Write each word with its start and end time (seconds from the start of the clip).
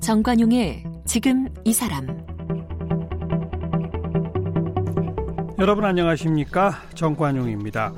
정관용의 0.00 0.84
지금 1.06 1.48
이 1.64 1.72
사람. 1.72 2.06
여러분 5.58 5.84
안녕하십니까? 5.84 6.72
정관용입니다. 6.94 7.92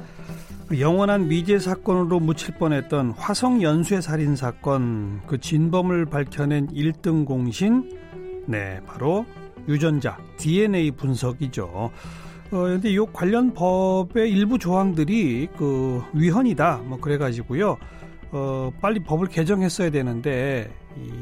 그 0.69 0.81
영원한 0.81 1.29
미제 1.29 1.59
사건으로 1.59 2.21
묻힐 2.21 2.57
뻔했던 2.57 3.13
화성 3.13 3.63
연쇄 3.63 4.01
살인 4.01 4.37
사건 4.37 5.23
그 5.27 5.39
진범을 5.39 6.07
밝혀낸 6.07 6.69
1등 6.69 7.25
공신? 7.25 7.91
네 8.47 8.81
바로 8.87 9.25
유전자 9.69 10.19
DNA 10.37 10.91
분석이죠. 10.93 11.65
어 11.65 11.91
근데 12.51 12.91
이 12.91 12.99
관련 13.13 13.53
법의 13.55 14.31
일부 14.31 14.59
조항들이 14.59 15.49
그 15.57 16.03
위헌이다 16.13 16.83
뭐 16.85 17.01
그래가지고요. 17.01 17.77
어 18.33 18.73
빨리 18.81 19.01
법을 19.01 19.29
개정했어야 19.29 19.91
되는데 19.91 20.71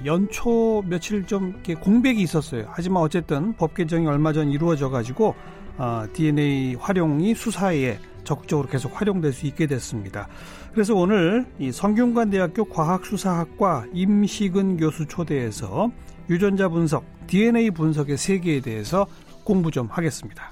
연초 0.04 0.82
며칠 0.86 1.24
좀 1.26 1.50
이렇게 1.50 1.74
공백이 1.74 2.20
있었어요. 2.22 2.66
하지만 2.68 3.02
어쨌든 3.02 3.54
법 3.54 3.74
개정이 3.74 4.06
얼마 4.06 4.32
전 4.32 4.50
이루어져 4.50 4.90
가지고 4.90 5.34
어, 5.78 6.04
DNA 6.12 6.74
활용이 6.74 7.34
수사에 7.34 7.98
적극적으로 8.24 8.68
계속 8.68 8.98
활용될 9.00 9.32
수 9.32 9.46
있게 9.46 9.66
됐습니다. 9.66 10.28
그래서 10.72 10.94
오늘 10.94 11.44
이 11.58 11.70
성균관대학교 11.70 12.64
과학수사학과 12.64 13.84
임식은 13.92 14.78
교수 14.78 15.06
초대해서 15.06 15.90
유전자 16.30 16.68
분석, 16.68 17.04
DNA 17.26 17.70
분석의 17.70 18.16
세계에 18.16 18.60
대해서 18.60 19.06
공부 19.44 19.70
좀 19.70 19.86
하겠습니다. 19.90 20.50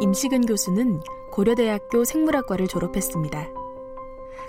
임식은 0.00 0.46
교수는 0.46 1.00
고려대학교 1.32 2.04
생물학과를 2.04 2.66
졸업했습니다. 2.66 3.46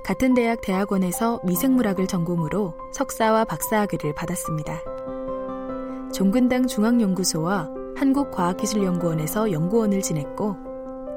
같은 0.06 0.34
대학 0.34 0.62
대학원에서 0.62 1.42
미생물학을 1.44 2.08
전공으로 2.08 2.76
석사와 2.94 3.44
박사학위를 3.44 4.16
받았습니다. 4.16 4.82
종근당 6.14 6.68
중앙연구소와 6.68 7.81
한국과학기술연구원에서 7.96 9.52
연구원을 9.52 10.02
지냈고 10.02 10.56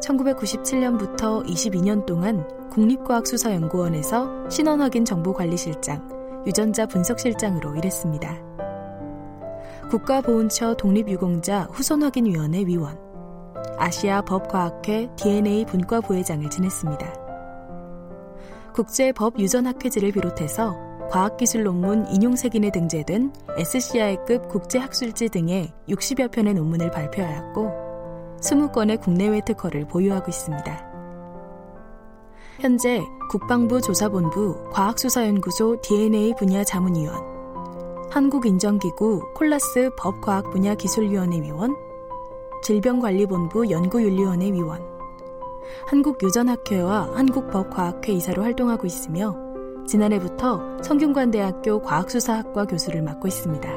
1997년부터 0.03 1.45
22년 1.47 2.05
동안 2.07 2.47
국립과학수사연구원에서 2.71 4.49
신원확인 4.51 5.05
정보관리실장, 5.05 6.43
유전자 6.47 6.87
분석실장으로 6.87 7.77
일했습니다. 7.77 8.37
국가보훈처 9.91 10.75
독립유공자 10.75 11.69
후손확인위원회 11.73 12.67
위원, 12.67 12.99
아시아 13.79 14.23
법과학회 14.23 15.11
DNA 15.17 15.65
분과 15.67 16.01
부회장을 16.01 16.49
지냈습니다. 16.51 17.25
국제법유전학회지를 18.75 20.13
비롯해서 20.13 20.75
과학기술 21.15 21.63
논문 21.63 22.09
인용색인에 22.09 22.73
등재된 22.73 23.33
SCI급 23.57 24.49
국제학술지 24.49 25.29
등의 25.29 25.73
60여 25.89 26.33
편의 26.33 26.55
논문을 26.55 26.91
발표하였고 26.91 28.41
20건의 28.41 29.01
국내외 29.01 29.41
특허를 29.47 29.87
보유하고 29.87 30.29
있습니다. 30.29 30.93
현재 32.59 33.01
국방부 33.31 33.81
조사본부 33.81 34.71
과학수사연구소 34.73 35.81
DNA 35.83 36.35
분야 36.37 36.65
자문위원, 36.65 37.15
한국인정기구 38.11 39.35
콜라스 39.37 39.91
법과학 39.97 40.51
분야 40.51 40.75
기술위원회 40.75 41.41
위원, 41.43 41.77
질병관리본부 42.65 43.71
연구윤리원회 43.71 44.51
위원, 44.51 44.83
한국유전학회와 45.87 47.13
한국법과학회 47.15 48.13
이사로 48.15 48.43
활동하고 48.43 48.89
있으며 48.89 49.44
지난해부터 49.87 50.83
성균관대학교 50.83 51.83
과학수사학과 51.83 52.67
교수를 52.67 53.03
맡고 53.03 53.29
있습니다. 53.29 53.69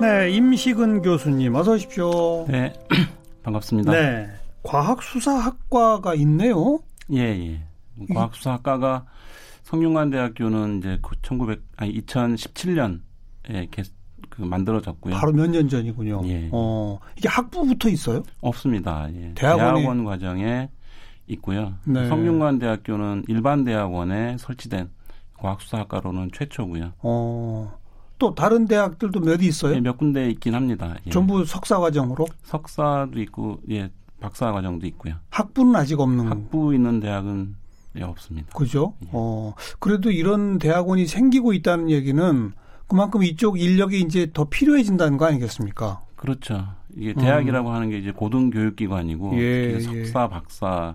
네, 0.00 0.30
임식은 0.30 1.02
교수님 1.02 1.54
어서 1.54 1.72
오십시오. 1.72 2.46
네, 2.48 2.72
반갑습니다. 3.42 3.92
네, 3.92 4.28
과학수사학과가 4.62 6.14
있네요. 6.16 6.78
예, 7.12 7.20
예. 7.20 7.60
과학수사학과가 8.12 9.06
성균관대학교는 9.64 10.78
이제 10.78 10.98
1900 11.22 11.62
아니 11.76 12.00
2017년에 12.02 13.00
그 14.28 14.42
만들어졌고요. 14.42 15.14
바로 15.14 15.32
몇 15.32 15.46
년 15.50 15.68
전이군요. 15.68 16.20
예. 16.26 16.48
어, 16.52 16.98
이게 17.16 17.28
학부부터 17.28 17.88
있어요? 17.88 18.22
없습니다. 18.40 19.08
예. 19.14 19.32
대학원이... 19.34 19.80
대학원 19.80 20.04
과정에 20.04 20.68
있고요. 21.28 21.74
네. 21.84 22.08
성균관대학교는 22.08 23.24
일반 23.28 23.64
대학원에 23.64 24.36
설치된 24.38 24.90
과학수사학과로는 25.38 26.30
최초고요. 26.32 26.92
어, 27.02 27.78
또 28.18 28.34
다른 28.34 28.66
대학들도 28.66 29.20
몇 29.20 29.42
있어요? 29.42 29.74
예, 29.74 29.80
몇 29.80 29.98
군데 29.98 30.30
있긴 30.30 30.54
합니다. 30.54 30.96
예. 31.06 31.10
전부 31.10 31.44
석사 31.44 31.78
과정으로? 31.78 32.26
석사도 32.44 33.20
있고, 33.22 33.60
예, 33.70 33.90
박사 34.20 34.52
과정도 34.52 34.86
있고요. 34.86 35.14
학부는 35.30 35.76
아직 35.76 36.00
없는. 36.00 36.26
학부 36.26 36.74
있는 36.74 37.00
대학은 37.00 37.54
예, 37.98 38.02
없습니다. 38.02 38.48
그죠? 38.54 38.94
예. 39.04 39.08
어, 39.12 39.54
그래도 39.78 40.10
이런 40.10 40.58
대학원이 40.58 41.06
생기고 41.06 41.52
있다는 41.52 41.90
얘기는 41.90 42.52
그만큼 42.86 43.22
이쪽 43.22 43.60
인력이 43.60 44.00
이제 44.00 44.30
더 44.32 44.44
필요해진다는 44.44 45.18
거 45.18 45.26
아니겠습니까? 45.26 46.02
그렇죠. 46.14 46.66
이게 46.96 47.12
대학이라고 47.12 47.68
음. 47.68 47.74
하는 47.74 47.90
게 47.90 47.98
이제 47.98 48.10
고등교육기관이고 48.10 49.36
예, 49.38 49.80
석사, 49.80 50.24
예. 50.24 50.28
박사 50.28 50.94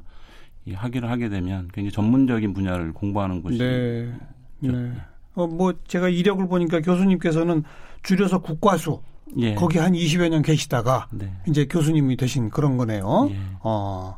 이 0.66 0.74
학위를 0.74 1.10
하게 1.10 1.30
되면 1.30 1.70
굉장히 1.74 1.92
전문적인 1.92 2.54
분야를 2.54 2.94
공부하는 2.94 3.42
곳이 3.42 3.58
네. 3.58 4.14
네. 4.60 4.92
어, 5.34 5.48
뭐 5.48 5.74
제가 5.88 6.10
이력을 6.10 6.48
보니까 6.48 6.82
교수님께서는 6.82 7.64
줄여서 8.04 8.40
국과수 8.40 9.02
예. 9.38 9.56
거기 9.56 9.78
한 9.78 9.94
20여 9.94 10.30
년 10.30 10.42
계시다가 10.42 11.08
네. 11.12 11.32
이제 11.48 11.66
교수님이 11.66 12.18
되신 12.18 12.50
그런 12.50 12.78
거네요. 12.78 13.30
예. 13.32 13.38
어. 13.62 14.18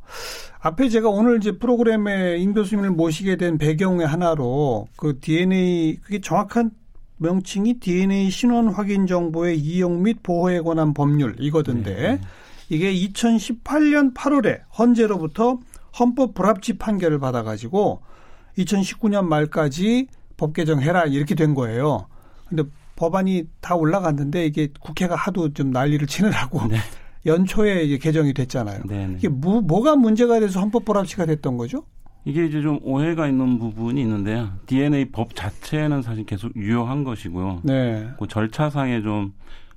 앞에 0.59 0.89
제가 0.89 1.09
오늘 1.09 1.37
이제 1.37 1.57
프로그램에 1.57 2.37
임 2.37 2.53
교수님을 2.53 2.91
모시게 2.91 3.35
된 3.35 3.57
배경의 3.57 4.07
하나로 4.07 4.87
그 4.95 5.19
DNA 5.19 5.97
그게 6.01 6.21
정확한 6.21 6.71
명칭이 7.17 7.79
DNA 7.79 8.29
신원 8.29 8.69
확인 8.69 9.05
정보의 9.05 9.59
이용 9.59 10.03
및 10.03 10.23
보호에 10.23 10.61
관한 10.61 10.93
법률 10.93 11.35
이거던데 11.39 11.93
네. 11.93 12.21
이게 12.69 12.93
2018년 12.93 14.13
8월에 14.13 14.61
헌재로부터 14.77 15.59
헌법 15.99 16.33
불합치 16.33 16.77
판결을 16.77 17.19
받아가지고 17.19 18.01
2019년 18.57 19.25
말까지 19.25 20.07
법 20.37 20.53
개정해라 20.53 21.05
이렇게 21.05 21.35
된 21.35 21.53
거예요. 21.53 22.07
근데 22.47 22.63
법안이 22.95 23.45
다 23.61 23.75
올라갔는데 23.75 24.45
이게 24.45 24.69
국회가 24.79 25.15
하도 25.15 25.53
좀 25.53 25.71
난리를 25.71 26.05
치느라고 26.07 26.67
네. 26.67 26.77
연초에 27.25 27.83
이제 27.83 27.97
개정이 27.97 28.33
됐잖아요. 28.33 28.81
네, 28.85 29.07
네. 29.07 29.15
이게 29.17 29.29
뭐, 29.29 29.61
뭐가 29.61 29.95
문제가 29.95 30.39
돼서 30.39 30.59
헌법 30.59 30.85
불합치가 30.85 31.25
됐던 31.25 31.57
거죠? 31.57 31.83
이게 32.25 32.45
이제 32.45 32.61
좀 32.61 32.79
오해가 32.83 33.27
있는 33.27 33.59
부분이 33.59 34.01
있는데요. 34.01 34.51
DNA 34.65 35.05
법 35.11 35.35
자체는 35.35 36.01
사실 36.01 36.25
계속 36.25 36.55
유효한 36.55 37.03
것이고요. 37.03 37.61
네. 37.63 38.09
그 38.17 38.27
절차상에 38.27 39.01
좀 39.01 39.33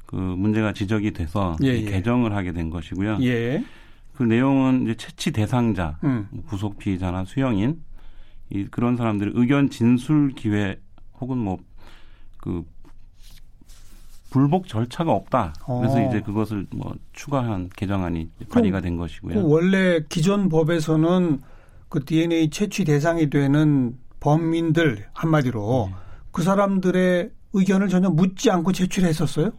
그 0.06 0.16
문제가 0.16 0.72
지적이 0.72 1.12
돼서 1.12 1.56
예, 1.62 1.68
예. 1.68 1.82
개정을 1.82 2.34
하게 2.34 2.52
된 2.52 2.70
것이고요. 2.70 3.18
예. 3.22 3.62
그 4.16 4.22
내용은 4.22 4.84
이제 4.84 4.94
채취 4.94 5.30
대상자, 5.30 5.98
음. 6.04 6.28
뭐 6.30 6.44
구속 6.44 6.78
피의자나 6.78 7.24
수용인 7.24 7.82
이 8.50 8.64
그런 8.64 8.96
사람들의 8.96 9.32
의견 9.36 9.70
진술 9.70 10.32
기회 10.34 10.80
혹은 11.20 11.38
뭐 11.38 11.58
그 12.46 12.64
불복 14.30 14.68
절차가 14.68 15.10
없다. 15.10 15.54
그래서 15.64 15.96
어. 15.98 16.08
이제 16.08 16.20
그것을 16.20 16.66
뭐 16.70 16.94
추가한 17.12 17.68
개정안이 17.74 18.30
발의가 18.50 18.80
된그 18.80 19.02
것이고요. 19.02 19.48
원래 19.48 20.00
기존 20.08 20.48
법에서는 20.48 21.40
그 21.88 22.04
DNA 22.04 22.50
채취 22.50 22.84
대상이 22.84 23.30
되는 23.30 23.96
범인들 24.20 25.06
한마디로 25.12 25.88
네. 25.90 25.96
그 26.30 26.42
사람들의 26.42 27.30
의견을 27.52 27.88
전혀 27.88 28.10
묻지 28.10 28.50
않고 28.50 28.70
제출했었어요? 28.70 29.50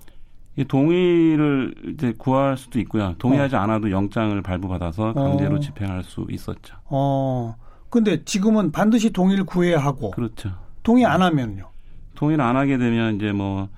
이 0.58 0.66
동의를 0.66 1.76
이제 1.94 2.14
구할 2.18 2.58
수도 2.58 2.80
있고요. 2.80 3.14
동의하지 3.20 3.56
않아도 3.56 3.92
영장을 3.92 4.42
발부받아서 4.42 5.14
강제로 5.14 5.58
어. 5.58 5.60
집행할 5.60 6.04
수 6.04 6.26
있었죠. 6.30 6.76
어. 6.86 7.56
근데 7.90 8.24
지금은 8.26 8.72
반드시 8.72 9.12
동의를 9.12 9.46
구해야 9.46 9.80
하고 9.80 10.12
그렇죠. 10.12 10.52
동의 10.82 11.06
안 11.06 11.22
하면요. 11.22 11.70
동의를 12.16 12.44
안 12.44 12.58
하게 12.58 12.78
되면 12.80 13.16
이제 13.16 13.32
뭐 13.32 13.70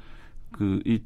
그이 0.51 1.03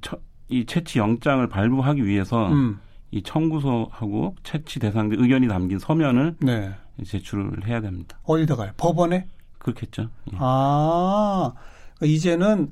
이 0.50 0.66
채취 0.66 1.00
영장을 1.00 1.46
발부하기 1.50 2.06
위해서 2.06 2.50
음. 2.50 2.80
이 3.10 3.24
청구서하고 3.24 4.36
채취 4.44 4.80
대상들 4.80 5.20
의견이 5.20 5.48
담긴 5.48 5.80
서면을 5.80 6.36
네. 6.40 6.72
제출을 7.04 7.68
해야 7.68 7.82
됩니다. 7.82 8.20
어디다가요? 8.24 8.72
법원에? 8.78 9.26
그렇겠죠. 9.58 10.10
예. 10.34 10.38
아, 10.40 11.54
그러니까 11.96 12.16
이제는 12.16 12.72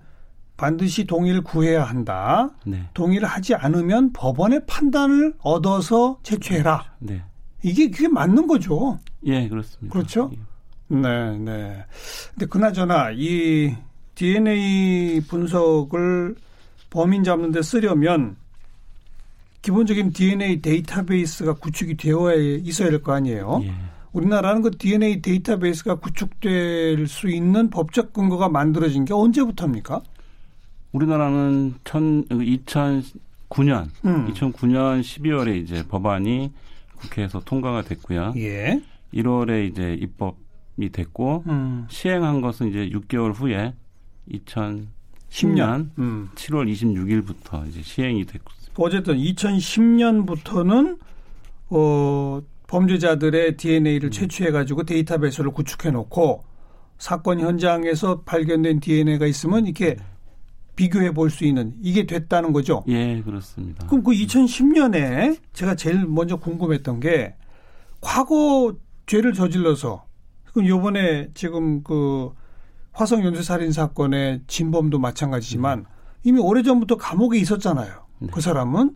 반드시 0.66 1.06
동의를 1.06 1.42
구해야 1.42 1.84
한다. 1.84 2.52
네. 2.64 2.84
동의를 2.94 3.28
하지 3.28 3.56
않으면 3.56 4.14
법원의 4.14 4.68
판단을 4.68 5.34
얻어서 5.40 6.20
채취해라. 6.22 6.86
네. 7.00 7.24
이게 7.64 7.90
그게 7.90 8.08
맞는 8.08 8.46
거죠. 8.46 9.00
예, 9.26 9.50
그렇습니다. 9.50 9.92
그렇죠? 9.92 10.30
예. 10.34 10.96
네, 10.96 11.38
네. 11.40 11.84
근데 12.30 12.46
그나저나 12.46 13.10
이 13.16 13.76
DNA 14.14 15.22
분석을 15.22 16.36
범인 16.92 17.24
잡는 17.24 17.52
데 17.52 17.64
쓰려면 17.64 18.36
기본적인 19.64 20.14
DNA 20.14 20.62
데이터베이스가 20.62 21.54
구축이 21.54 21.98
되어 21.98 22.36
있어야 22.36 22.92
될 22.92 23.02
거 23.02 23.14
아니에요. 23.14 23.62
예. 23.64 23.74
우리나라는 24.14 24.62
그 24.62 24.72
DNA 24.72 25.22
데이터베이스가 25.24 25.96
구축될 25.96 27.08
수 27.08 27.30
있는 27.30 27.70
법적 27.72 28.14
근거가 28.14 28.50
만들어진 28.50 29.06
게 29.06 29.14
언제부터입니까? 29.14 30.02
우리나라는 30.92 31.76
천, 31.84 32.26
2009년, 32.26 33.90
음. 34.06 34.32
2009년 34.34 35.02
12월에 35.02 35.62
이제 35.62 35.84
법안이 35.88 36.52
국회에서 36.98 37.42
통과가 37.42 37.84
됐고요. 37.84 38.34
예. 38.38 38.82
1월에 39.14 39.70
이제 39.70 39.94
입법이 39.94 40.92
됐고 40.92 41.44
음. 41.48 41.86
시행한 41.90 42.42
것은 42.42 42.70
이제 42.70 42.90
6개월 42.90 43.34
후에 43.34 43.74
2010년 44.32 44.88
10년. 45.32 45.90
음. 45.98 46.30
7월 46.36 46.72
26일부터 46.72 47.68
이제 47.68 47.82
시행이 47.82 48.26
됐고 48.26 48.52
어쨌든 48.78 49.18
2010년부터는 49.18 50.98
어 51.70 52.42
범죄자들의 52.68 53.58
DNA를 53.58 54.12
채취해 54.12 54.52
가지고 54.52 54.84
데이터베이스를 54.84 55.52
구축해 55.52 55.92
놓고 55.92 56.44
사건 56.98 57.40
현장에서 57.40 58.22
발견된 58.22 58.80
DNA가 58.80 59.26
있으면 59.26 59.66
이렇게 59.66 59.98
비교해 60.82 61.12
볼 61.14 61.30
수 61.30 61.46
있는 61.46 61.76
이게 61.80 62.08
됐다는 62.08 62.54
거죠. 62.54 62.84
예, 62.88 63.22
그렇습니다. 63.22 63.86
그럼 63.86 64.04
그 64.04 64.12
2010년에 64.14 65.38
제가 65.54 65.76
제일 65.76 66.08
먼저 66.08 66.38
궁금했던 66.38 67.00
게 67.00 67.36
과거 68.02 68.74
죄를 69.06 69.34
저질러서 69.34 70.06
그럼 70.52 70.68
요번에 70.68 71.30
지금 71.36 71.84
그 71.84 72.32
화성 72.94 73.24
연쇄 73.24 73.44
살인 73.44 73.72
사건의 73.72 74.42
진범도 74.48 74.98
마찬가지지만 74.98 75.86
이미 76.24 76.40
오래전부터 76.40 76.98
감옥에 76.98 77.38
있었잖아요. 77.38 77.94
네. 78.18 78.28
그 78.32 78.42
사람은 78.42 78.96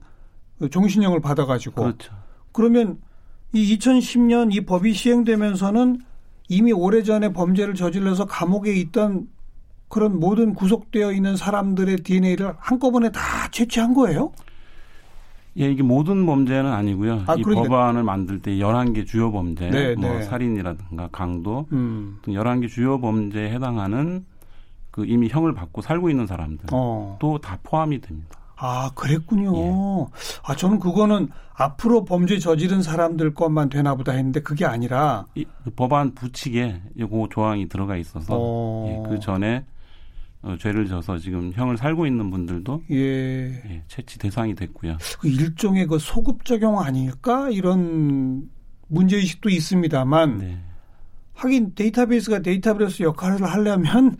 그 0.57 0.69
종신형을 0.71 1.21
받아 1.21 1.45
가지고 1.45 1.83
그렇죠. 1.83 2.15
그러면 2.51 2.97
이 3.53 3.77
2010년 3.77 4.51
이 4.53 4.65
법이 4.65 4.93
시행되면서는 4.93 6.01
이미 6.49 6.71
오래전에 6.71 7.31
범죄를 7.31 7.75
저질러서 7.75 8.25
감옥에 8.25 8.73
있던 8.73 9.27
그런 9.95 10.19
모든 10.19 10.53
구속되어 10.53 11.13
있는 11.13 11.37
사람들의 11.37 12.03
DNA를 12.03 12.53
한꺼번에 12.57 13.09
다 13.11 13.21
채취한 13.49 13.93
거예요? 13.93 14.33
예, 15.57 15.71
이게 15.71 15.83
모든 15.83 16.25
범죄는 16.25 16.69
아니고요. 16.69 17.23
아, 17.27 17.35
이 17.35 17.41
그러니까- 17.41 17.69
법안을 17.69 18.03
만들 18.03 18.41
때 18.41 18.57
11개 18.57 19.07
주요 19.07 19.31
범죄, 19.31 19.69
네, 19.69 19.95
뭐 19.95 20.09
네. 20.09 20.23
살인이라든가 20.23 21.07
강도 21.13 21.65
음. 21.71 22.17
등 22.23 22.33
11개 22.33 22.67
주요 22.67 22.99
범죄에 22.99 23.49
해당하는 23.51 24.25
그 24.91 25.05
이미 25.05 25.29
형을 25.29 25.53
받고 25.53 25.81
살고 25.81 26.09
있는 26.09 26.27
사람들 26.27 26.65
어. 26.73 27.15
또다 27.21 27.59
포함이 27.63 28.01
됩니다. 28.01 28.37
아, 28.57 28.91
그랬군요. 28.95 29.55
예. 29.55 30.05
아, 30.43 30.57
저는 30.57 30.79
그거는 30.79 31.29
앞으로 31.53 32.03
범죄 32.03 32.37
저지른 32.37 32.81
사람들 32.81 33.33
것만 33.33 33.69
되나 33.69 33.95
보다 33.95 34.11
했는데 34.11 34.41
그게 34.41 34.65
아니라 34.65 35.25
이, 35.35 35.45
그 35.63 35.69
법안 35.69 36.13
부칙에 36.13 36.81
그 36.99 37.27
조항이 37.31 37.69
들어가 37.69 37.95
있어서 37.95 38.35
어. 38.37 38.87
예, 38.89 39.09
그 39.09 39.21
전에 39.21 39.63
어, 40.45 40.55
죄를 40.57 40.87
져서 40.87 41.17
지금 41.17 41.51
형을 41.53 41.75
살고 41.75 42.05
있는 42.05 42.29
분들도 42.29 42.83
예. 42.91 43.47
예, 43.67 43.83
채취 43.87 44.19
대상이 44.19 44.53
됐고요. 44.53 44.97
그 45.19 45.27
일종의 45.27 45.87
그 45.87 45.97
소급 45.97 46.45
적용 46.45 46.79
아닐까 46.79 47.49
이런 47.49 48.47
문제 48.87 49.17
의식도 49.17 49.49
있습니다만 49.49 50.37
네. 50.37 50.57
하긴 51.33 51.73
데이터베이스가 51.73 52.39
데이터베이스 52.39 53.01
역할을 53.01 53.43
하려면 53.43 54.17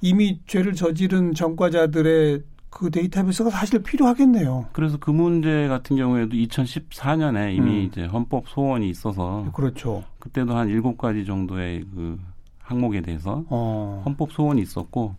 이미 0.00 0.40
죄를 0.46 0.74
저지른 0.74 1.32
전과자들의 1.32 2.42
그 2.70 2.90
데이터베이스가 2.90 3.50
사실 3.50 3.80
필요하겠네요. 3.80 4.66
그래서 4.72 4.98
그 4.98 5.12
문제 5.12 5.68
같은 5.68 5.96
경우에도 5.96 6.34
2014년에 6.34 7.54
이미 7.54 7.70
음. 7.70 7.84
이제 7.84 8.04
헌법 8.04 8.48
소원이 8.48 8.90
있어서 8.90 9.48
그렇죠. 9.54 10.02
그때도 10.18 10.56
한 10.56 10.68
일곱 10.68 10.98
가지 10.98 11.24
정도의 11.24 11.84
그 11.94 12.18
항목에 12.58 13.00
대해서 13.00 13.44
어. 13.48 14.02
헌법 14.04 14.32
소원이 14.32 14.60
있었고 14.60 15.14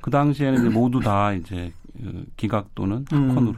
그 0.00 0.10
당시에는 0.10 0.60
이제 0.60 0.68
모두 0.68 1.00
다 1.00 1.32
이제 1.32 1.72
그 1.96 2.24
기각 2.36 2.74
또는 2.74 3.04
음. 3.12 3.30
합헌으로 3.30 3.56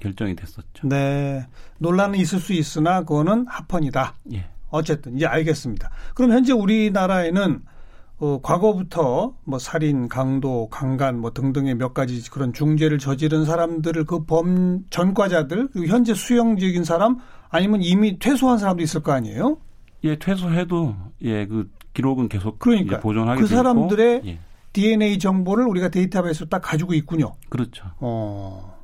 결정이 0.00 0.36
됐었죠. 0.36 0.88
네. 0.88 1.46
논란은 1.78 2.18
있을 2.18 2.38
수 2.38 2.52
있으나 2.52 3.00
그거는 3.02 3.46
합헌이다. 3.48 4.14
예. 4.34 4.46
어쨌든 4.70 5.16
이제 5.16 5.26
알겠습니다. 5.26 5.90
그럼 6.14 6.32
현재 6.32 6.52
우리나라에는 6.52 7.62
어, 8.18 8.40
과거부터 8.42 9.34
뭐 9.44 9.58
살인, 9.58 10.08
강도, 10.08 10.68
강간 10.68 11.18
뭐 11.18 11.32
등등의 11.32 11.74
몇 11.74 11.94
가지 11.94 12.28
그런 12.30 12.52
중죄를 12.52 12.98
저지른 12.98 13.44
사람들을 13.44 14.04
그 14.04 14.24
범 14.26 14.84
전과자들 14.90 15.68
그리고 15.72 15.86
현재 15.88 16.14
수용적인 16.14 16.84
사람 16.84 17.18
아니면 17.50 17.82
이미 17.82 18.18
퇴소한 18.18 18.58
사람도 18.58 18.82
있을 18.82 19.02
거 19.02 19.12
아니에요? 19.12 19.58
예, 20.04 20.16
퇴소해도 20.16 20.94
예, 21.22 21.46
그 21.46 21.70
기록은 21.92 22.28
계속 22.28 22.58
그러니까 22.58 23.00
보존하게 23.00 23.40
그 23.40 23.46
사람들의 23.46 24.22
예, 24.26 24.38
DNA 24.74 25.18
정보를 25.18 25.64
우리가 25.66 25.88
데이터베이스로 25.88 26.48
딱 26.50 26.58
가지고 26.60 26.92
있군요. 26.94 27.32
그렇죠. 27.48 27.86
어. 28.00 28.74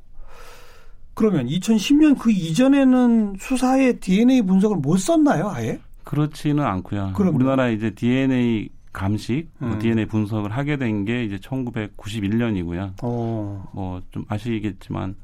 그러면 1.15 1.47
2010년 1.49 2.17
그 2.19 2.31
이전에는 2.31 3.35
수사에 3.39 3.95
DNA 3.95 4.41
분석을 4.43 4.79
못 4.79 4.97
썼나요, 4.97 5.51
아예? 5.51 5.79
그렇지는 6.05 6.65
않고요. 6.65 7.13
그럼- 7.15 7.35
우리나라 7.35 7.69
이제 7.69 7.91
DNA 7.91 8.71
감식, 8.93 9.49
뭐 9.59 9.73
음. 9.73 9.79
DNA 9.79 10.07
분석을 10.07 10.51
하게 10.51 10.77
된 10.77 11.05
게 11.05 11.25
이제 11.25 11.37
1991년이고요. 11.39 12.95
어. 13.03 13.65
뭐좀 13.73 14.25
아시겠지만 14.29 15.15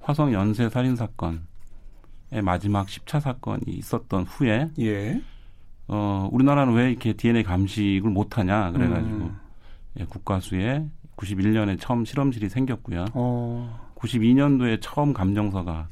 화성 0.00 0.32
연쇄 0.32 0.68
살인 0.68 0.96
사건의 0.96 1.40
마지막 2.42 2.86
10차 2.86 3.20
사건이 3.20 3.62
있었던 3.68 4.24
후에 4.24 4.70
예. 4.80 5.20
어 5.88 6.28
우리나라는 6.32 6.72
왜 6.74 6.90
이렇게 6.90 7.12
DNA 7.12 7.42
감식을 7.44 8.10
못 8.10 8.38
하냐 8.38 8.72
그래 8.72 8.88
가지고 8.88 9.10
음. 9.16 9.36
예, 10.00 10.04
국가수에 10.04 10.86
91년에 11.16 11.78
처음 11.80 12.04
실험실이 12.04 12.48
생겼고요. 12.48 13.06
어. 13.14 13.80
92년도에 13.96 14.78
처음 14.80 15.12
감정서가 15.12 15.88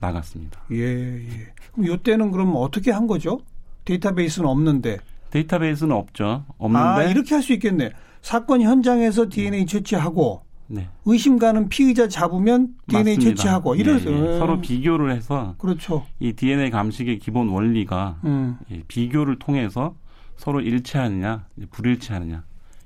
나갔습니다. 0.00 0.60
예, 0.72 1.18
예. 1.18 1.52
그럼 1.72 1.92
이때는 1.94 2.30
그럼 2.30 2.52
어떻게 2.56 2.90
한 2.90 3.06
거죠? 3.06 3.40
데이터베이스는 3.84 4.48
없는데. 4.48 4.98
데이터베이스는 5.30 5.94
없죠. 5.94 6.44
없는데 6.58 6.86
아, 6.86 7.02
이렇게 7.04 7.34
할 7.34 7.42
수 7.42 7.52
있겠네. 7.52 7.90
사건 8.22 8.62
현장에서 8.62 9.28
DNA 9.28 9.66
채취하고 9.66 10.42
네, 10.66 10.88
의심 11.04 11.38
가는 11.38 11.68
피의자 11.68 12.08
잡으면 12.08 12.74
DNA 12.88 13.16
맞습니다. 13.16 13.42
채취하고 13.42 13.76
예, 13.76 13.80
이래서 13.80 14.10
예. 14.10 14.38
서로 14.38 14.60
비교를 14.62 15.14
해서 15.14 15.54
그렇죠. 15.58 16.06
이 16.20 16.32
DNA 16.32 16.70
감식의 16.70 17.18
기본 17.18 17.48
원리가 17.50 18.20
음. 18.24 18.56
예, 18.70 18.82
비교를 18.88 19.38
통해서 19.38 19.94
서로 20.36 20.60
일치하느냐, 20.62 21.44
불일치하느냐 21.70 22.44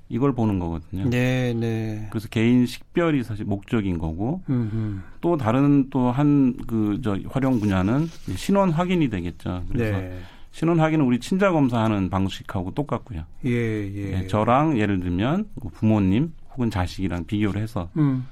이걸 0.09 0.33
보는 0.33 0.57
거거든요. 0.59 1.07
네, 1.09 1.53
네. 1.53 2.07
그래서 2.09 2.27
개인 2.29 2.65
식별이 2.65 3.23
사실 3.23 3.45
목적인 3.45 3.97
거고 3.99 4.41
음, 4.49 4.69
음. 4.73 5.03
또 5.21 5.37
다른 5.37 5.89
또 5.91 6.11
한 6.11 6.55
그 6.67 6.99
저 7.03 7.17
활용 7.29 7.59
분야는 7.59 8.07
신원 8.35 8.71
확인이 8.71 9.09
되겠죠. 9.09 9.63
그래서 9.71 9.97
네. 9.99 10.19
신원 10.51 10.79
확인은 10.79 11.05
우리 11.05 11.19
친자 11.19 11.51
검사하는 11.51 12.09
방식하고 12.09 12.73
똑같고요. 12.73 13.23
예, 13.45 13.51
예. 13.51 14.13
예, 14.23 14.27
저랑 14.27 14.79
예를 14.79 14.99
들면 14.99 15.47
뭐 15.53 15.71
부모님 15.75 16.33
혹은 16.53 16.71
자식이랑 16.71 17.25
비교를 17.25 17.61
해서 17.61 17.89
음. 17.97 18.25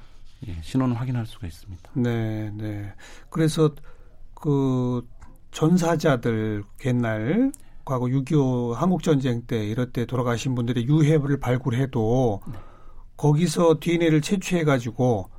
예, 0.48 0.56
신원 0.62 0.92
확인할 0.92 1.26
수가 1.26 1.46
있습니다. 1.46 1.90
네, 1.94 2.50
네. 2.56 2.92
그래서 3.30 3.70
그 4.34 5.06
전사자들 5.52 6.64
옛날 6.86 7.52
과거 7.88 8.04
6.25 8.04 8.74
한국전쟁 8.74 9.46
때 9.46 9.64
이럴 9.64 9.90
때 9.92 10.04
돌아가신 10.04 10.54
분들의 10.54 10.86
유해를 10.86 11.40
발굴해도 11.40 12.42
거기서 13.16 13.78
DNA를 13.80 14.20
채취해가지고 14.20 15.30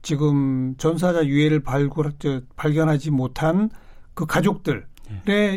지금 0.00 0.74
전사자 0.78 1.26
유해를 1.26 1.60
발굴, 1.60 2.10
저, 2.18 2.40
발견하지 2.56 3.10
못한 3.10 3.68
그 4.14 4.24
가족들의 4.24 4.82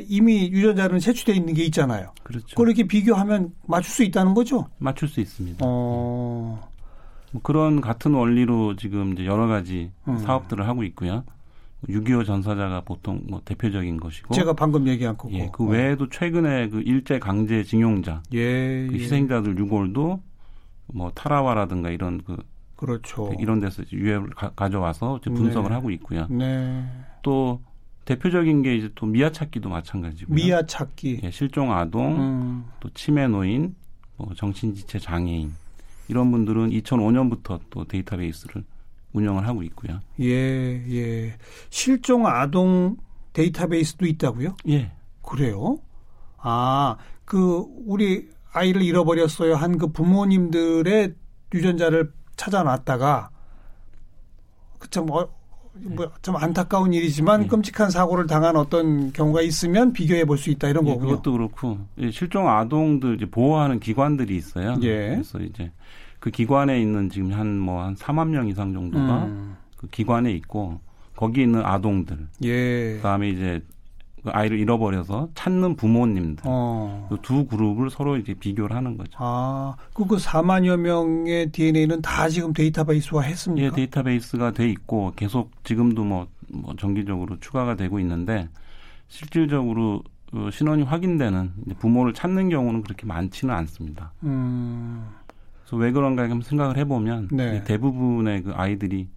이미 0.10 0.52
유전자는 0.52 1.00
채취되어 1.00 1.34
있는 1.34 1.54
게 1.54 1.64
있잖아요. 1.64 2.12
그렇죠. 2.24 2.46
그걸 2.50 2.68
이렇게 2.68 2.88
비교하면 2.88 3.54
맞출 3.66 3.92
수 3.94 4.04
있다는 4.04 4.34
거죠? 4.34 4.68
맞출 4.80 5.08
수 5.08 5.22
있습니다. 5.22 5.66
어, 5.66 6.70
뭐 7.32 7.42
그런 7.42 7.80
같은 7.80 8.14
원리로 8.14 8.76
지금 8.76 9.14
이제 9.14 9.26
여러 9.26 9.48
가지 9.48 9.94
음. 10.10 10.18
사업들을 10.18 10.68
하고 10.68 10.84
있고요. 10.84 11.24
6.25 11.90 12.26
전사자가 12.26 12.82
보통 12.82 13.22
뭐 13.28 13.42
대표적인 13.44 13.98
것이고 13.98 14.34
제가 14.34 14.54
방금 14.54 14.88
얘기한 14.88 15.18
거고. 15.18 15.34
예, 15.34 15.50
그 15.52 15.66
외에도 15.66 16.10
최근에 16.10 16.70
그 16.70 16.82
일제 16.82 17.20
강제 17.20 17.64
징용자 17.64 18.24
예, 18.34 18.88
그 18.88 18.94
예. 18.94 19.00
희생자들 19.00 19.58
유골도 19.58 20.22
뭐 20.88 21.12
타라와라든가 21.12 21.90
이런 21.90 22.22
그 22.24 22.38
그렇죠. 22.76 23.34
이런 23.40 23.60
데서 23.60 23.84
유해를 23.92 24.30
가, 24.32 24.70
져와서 24.70 25.20
분석을 25.24 25.70
네. 25.70 25.76
하고 25.76 25.90
있고요. 25.92 26.28
네. 26.30 26.86
또 27.22 27.62
대표적인 28.06 28.62
게 28.62 28.76
이제 28.76 28.90
또 28.96 29.06
미아 29.06 29.32
찾기도 29.32 29.70
마찬가지고요. 29.70 30.36
미아 30.36 30.66
찾기. 30.66 31.22
예, 31.24 31.32
실종 31.32 31.72
아동, 31.72 32.20
음. 32.20 32.66
또 32.82 32.90
치매 32.94 33.28
노인, 33.28 33.76
뭐 34.18 34.34
정신지체 34.36 35.00
장애인 35.00 35.54
이런 36.10 36.32
분들은 36.32 36.72
2005년부터 36.72 37.62
또 37.70 37.86
데이터베이스를 37.86 38.64
운영을 39.14 39.48
하고 39.48 39.64
있고요. 39.64 40.00
예, 40.20 40.26
예. 40.92 41.34
실종 41.70 42.26
아동 42.28 42.98
데이터베이스도 43.34 44.06
있다고요? 44.06 44.56
예, 44.70 44.92
그래요? 45.22 45.78
아, 46.38 46.98
그 47.26 47.66
우리 47.86 48.28
아이를 48.52 48.82
잃어버렸어요 48.84 49.56
한 49.56 49.78
그 49.78 49.88
부모님들의 49.88 51.14
유전자를 51.54 52.12
찾아놨다가 52.36 53.30
그참 54.80 55.10
어, 55.10 55.28
뭐좀 55.76 56.36
안타까운 56.36 56.94
일이지만 56.94 57.42
네. 57.42 57.48
끔찍한 57.48 57.90
사고를 57.90 58.28
당한 58.28 58.56
어떤 58.56 59.12
경우가 59.14 59.42
있으면 59.42 59.94
비교해 59.94 60.26
볼 60.26 60.38
수 60.38 60.50
있다 60.52 60.68
이런 60.70 60.86
예, 60.88 60.92
거군요. 60.92 61.10
그것도 61.12 61.32
그렇고 61.32 61.78
예, 62.00 62.12
실종 62.12 62.48
아동들 62.50 63.16
이제 63.16 63.26
보호하는 63.26 63.80
기관들이 63.80 64.36
있어요. 64.36 64.76
예. 64.84 65.10
그래서 65.10 65.40
이제 65.40 65.72
그 66.24 66.32
기관에 66.32 66.80
있는 66.80 67.10
지금 67.10 67.34
한 67.34 67.60
뭐한 67.60 67.96
4만 67.96 68.30
명 68.30 68.48
이상 68.48 68.72
정도가 68.72 69.26
음, 69.26 69.58
그 69.76 69.90
기관에 69.90 70.32
있고 70.32 70.80
거기 71.18 71.42
있는 71.42 71.66
아동들, 71.66 72.30
예. 72.46 72.94
그다음에 72.96 73.28
이제 73.28 73.62
그 74.24 74.30
아이를 74.30 74.58
잃어버려서 74.58 75.28
찾는 75.36 75.76
부모님들 75.76 76.46
어. 76.46 77.10
그두 77.10 77.46
그룹을 77.48 77.90
서로 77.90 78.16
이제 78.16 78.34
비교를 78.36 78.74
하는 78.74 78.96
거죠. 78.96 79.12
아, 79.18 79.76
그, 79.94 80.06
그 80.06 80.16
4만여 80.16 80.78
명의 80.78 81.52
DNA는 81.52 82.02
다 82.02 82.30
지금 82.30 82.54
데이터베이스화 82.54 83.26
예, 83.26 83.30
했습니까? 83.32 83.76
데이터베이스가 83.76 84.52
돼 84.52 84.70
있고 84.70 85.12
계속 85.18 85.52
지금도 85.66 86.06
뭐, 86.06 86.28
뭐 86.54 86.74
정기적으로 86.78 87.38
추가가 87.42 87.76
되고 87.76 88.00
있는데 88.00 88.48
실질적으로 89.10 90.04
어, 90.32 90.50
신원이 90.50 90.84
확인되는 90.84 91.52
부모를 91.80 92.14
찾는 92.14 92.48
경우는 92.48 92.82
그렇게 92.82 93.06
많지는 93.06 93.54
않습니다. 93.54 94.14
음, 94.24 95.06
그래서 95.64 95.78
왜 95.78 95.92
그런가 95.92 96.24
한번 96.24 96.42
생각을 96.42 96.78
해보면 96.78 97.30
네. 97.32 97.58
이 97.58 97.64
대부분의 97.64 98.44
그 98.44 98.52
아이들이 98.54 99.08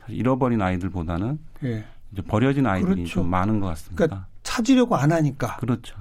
사실 0.00 0.16
잃어버린 0.16 0.62
아이들보다는 0.62 1.38
예. 1.64 1.84
이제 2.12 2.22
버려진 2.22 2.66
아이들이 2.66 2.94
그렇죠. 2.94 3.14
좀 3.20 3.28
많은 3.30 3.60
것 3.60 3.66
같습니다. 3.68 4.06
그러니까 4.06 4.26
찾으려고 4.42 4.96
안 4.96 5.12
하니까. 5.12 5.56
그렇죠. 5.56 5.96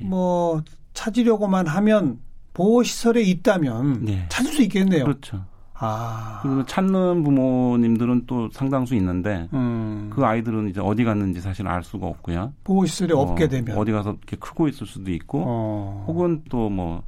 예. 0.00 0.04
뭐, 0.04 0.62
찾으려고만 0.94 1.66
하면 1.66 2.18
보호 2.52 2.82
시설에 2.82 3.22
있다면 3.22 4.04
네. 4.04 4.26
찾을 4.28 4.52
수 4.52 4.62
있겠네요. 4.62 5.04
그렇죠. 5.04 5.44
아. 5.74 6.38
그리고 6.42 6.64
찾는 6.64 7.24
부모님들은 7.24 8.24
또 8.26 8.48
상당수 8.52 8.94
있는데 8.94 9.48
음, 9.52 10.10
그 10.14 10.24
아이들은 10.24 10.68
이제 10.68 10.80
어디 10.80 11.02
갔는지 11.02 11.40
사실 11.40 11.66
알 11.66 11.82
수가 11.82 12.06
없고요. 12.06 12.52
보호시설에 12.62 13.12
없게 13.14 13.44
어, 13.44 13.48
되면. 13.48 13.76
어디 13.76 13.90
가서 13.90 14.10
이렇게 14.10 14.36
크고 14.36 14.68
있을 14.68 14.86
수도 14.86 15.10
있고 15.10 15.42
어. 15.44 16.04
혹은 16.06 16.42
또 16.48 16.68
뭐 16.68 17.02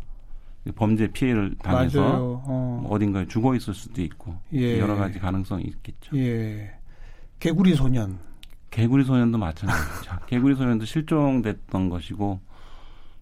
범죄 0.73 1.09
피해를 1.09 1.55
당해서. 1.63 2.43
어. 2.47 2.81
뭐 2.83 2.93
어딘가에 2.93 3.27
죽어 3.27 3.55
있을 3.55 3.75
수도 3.75 4.03
있고 4.03 4.35
예. 4.53 4.79
여러 4.79 4.97
가지 4.97 5.19
가능성이 5.19 5.65
있겠죠. 5.65 6.17
예. 6.17 6.73
개구리 7.39 7.75
소년. 7.75 8.19
개구리 8.71 9.05
소년도 9.05 9.39
마찬가지죠. 9.39 10.17
개구리 10.27 10.55
소년도 10.57 10.85
실종됐던 10.85 11.89
것이고 11.91 12.41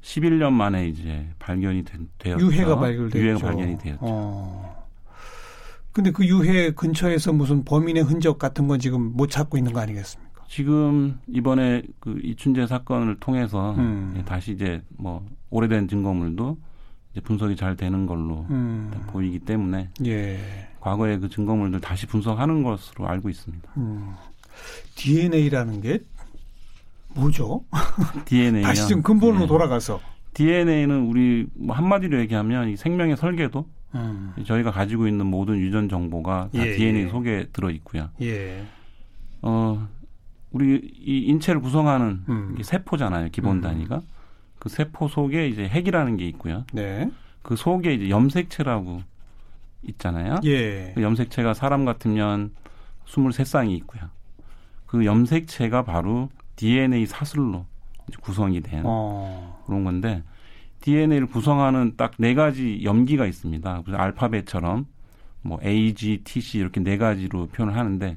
11년 0.02 0.52
만에 0.52 0.88
이제 0.88 1.28
발견이 1.38 1.84
된, 1.84 2.08
되었죠. 2.18 2.44
유해가 2.44 2.76
발견됐죠. 2.76 3.18
유해가 3.18 3.38
발견이 3.40 3.78
되었죠. 3.78 4.00
어. 4.02 4.82
근데 5.92 6.10
그 6.10 6.26
유해 6.26 6.70
근처에서 6.70 7.32
무슨 7.32 7.64
범인의 7.64 8.04
흔적 8.04 8.38
같은 8.38 8.66
건 8.66 8.78
지금 8.78 9.12
못 9.14 9.30
찾고 9.30 9.58
있는 9.58 9.72
거 9.72 9.80
아니겠습니까? 9.80 10.44
지금 10.48 11.18
이번에 11.28 11.82
그 12.00 12.18
이춘재 12.22 12.66
사건을 12.66 13.18
통해서 13.20 13.74
음. 13.74 14.14
예, 14.16 14.24
다시 14.24 14.52
이제 14.52 14.82
뭐 14.96 15.24
오래된 15.50 15.88
증거물도 15.88 16.58
분석이 17.20 17.56
잘 17.56 17.76
되는 17.76 18.06
걸로 18.06 18.46
음. 18.50 18.90
보이기 19.08 19.40
때문에 19.40 19.90
예. 20.06 20.38
과거의 20.80 21.20
그 21.20 21.28
증거물들 21.28 21.80
다시 21.80 22.06
분석하는 22.06 22.62
것으로 22.62 23.06
알고 23.06 23.28
있습니다. 23.28 23.70
음. 23.76 24.14
DNA라는 24.96 25.80
게 25.80 26.00
뭐죠? 27.14 27.64
DNA요. 28.24 28.64
다시 28.66 28.88
좀 28.88 29.02
근본으로 29.02 29.44
예. 29.44 29.46
돌아가서. 29.46 30.00
DNA는 30.34 31.06
우리 31.06 31.46
뭐 31.54 31.76
한마디로 31.76 32.18
얘기하면 32.20 32.70
이 32.70 32.76
생명의 32.76 33.16
설계도 33.16 33.66
음. 33.94 34.34
저희가 34.46 34.70
가지고 34.70 35.06
있는 35.06 35.26
모든 35.26 35.58
유전 35.58 35.88
정보가 35.88 36.48
다 36.54 36.66
예, 36.66 36.76
DNA 36.76 37.04
예. 37.04 37.08
속에 37.08 37.48
들어 37.52 37.70
있고요. 37.70 38.08
예. 38.22 38.64
어 39.42 39.86
우리 40.52 40.80
이 40.98 41.24
인체를 41.26 41.60
구성하는 41.60 42.24
음. 42.28 42.56
세포잖아요. 42.62 43.28
기본 43.30 43.58
음. 43.58 43.60
단위가 43.60 44.00
그 44.62 44.68
세포 44.68 45.08
속에 45.08 45.48
이제 45.48 45.66
핵이라는 45.66 46.16
게 46.16 46.24
있고요. 46.28 46.64
네. 46.72 47.10
그 47.42 47.56
속에 47.56 47.94
이제 47.94 48.08
염색체라고 48.08 49.02
있잖아요. 49.88 50.38
예. 50.44 50.92
그 50.94 51.02
염색체가 51.02 51.52
사람 51.52 51.84
같으면 51.84 52.52
23쌍이 53.06 53.72
있고요. 53.78 54.02
그 54.86 55.04
염색체가 55.04 55.82
바로 55.82 56.30
DNA 56.54 57.06
사슬로 57.06 57.66
구성이 58.20 58.60
된 58.60 58.82
어. 58.84 59.64
그런 59.66 59.82
건데 59.82 60.22
DNA를 60.82 61.26
구성하는 61.26 61.96
딱 61.96 62.12
네 62.18 62.34
가지 62.34 62.84
염기가 62.84 63.26
있습니다. 63.26 63.82
그래서 63.84 64.00
알파벳처럼 64.00 64.86
뭐 65.42 65.58
A, 65.64 65.92
G, 65.94 66.18
T, 66.22 66.40
C 66.40 66.58
이렇게 66.58 66.80
네 66.80 66.98
가지로 66.98 67.48
표현을 67.48 67.76
하는데 67.76 68.16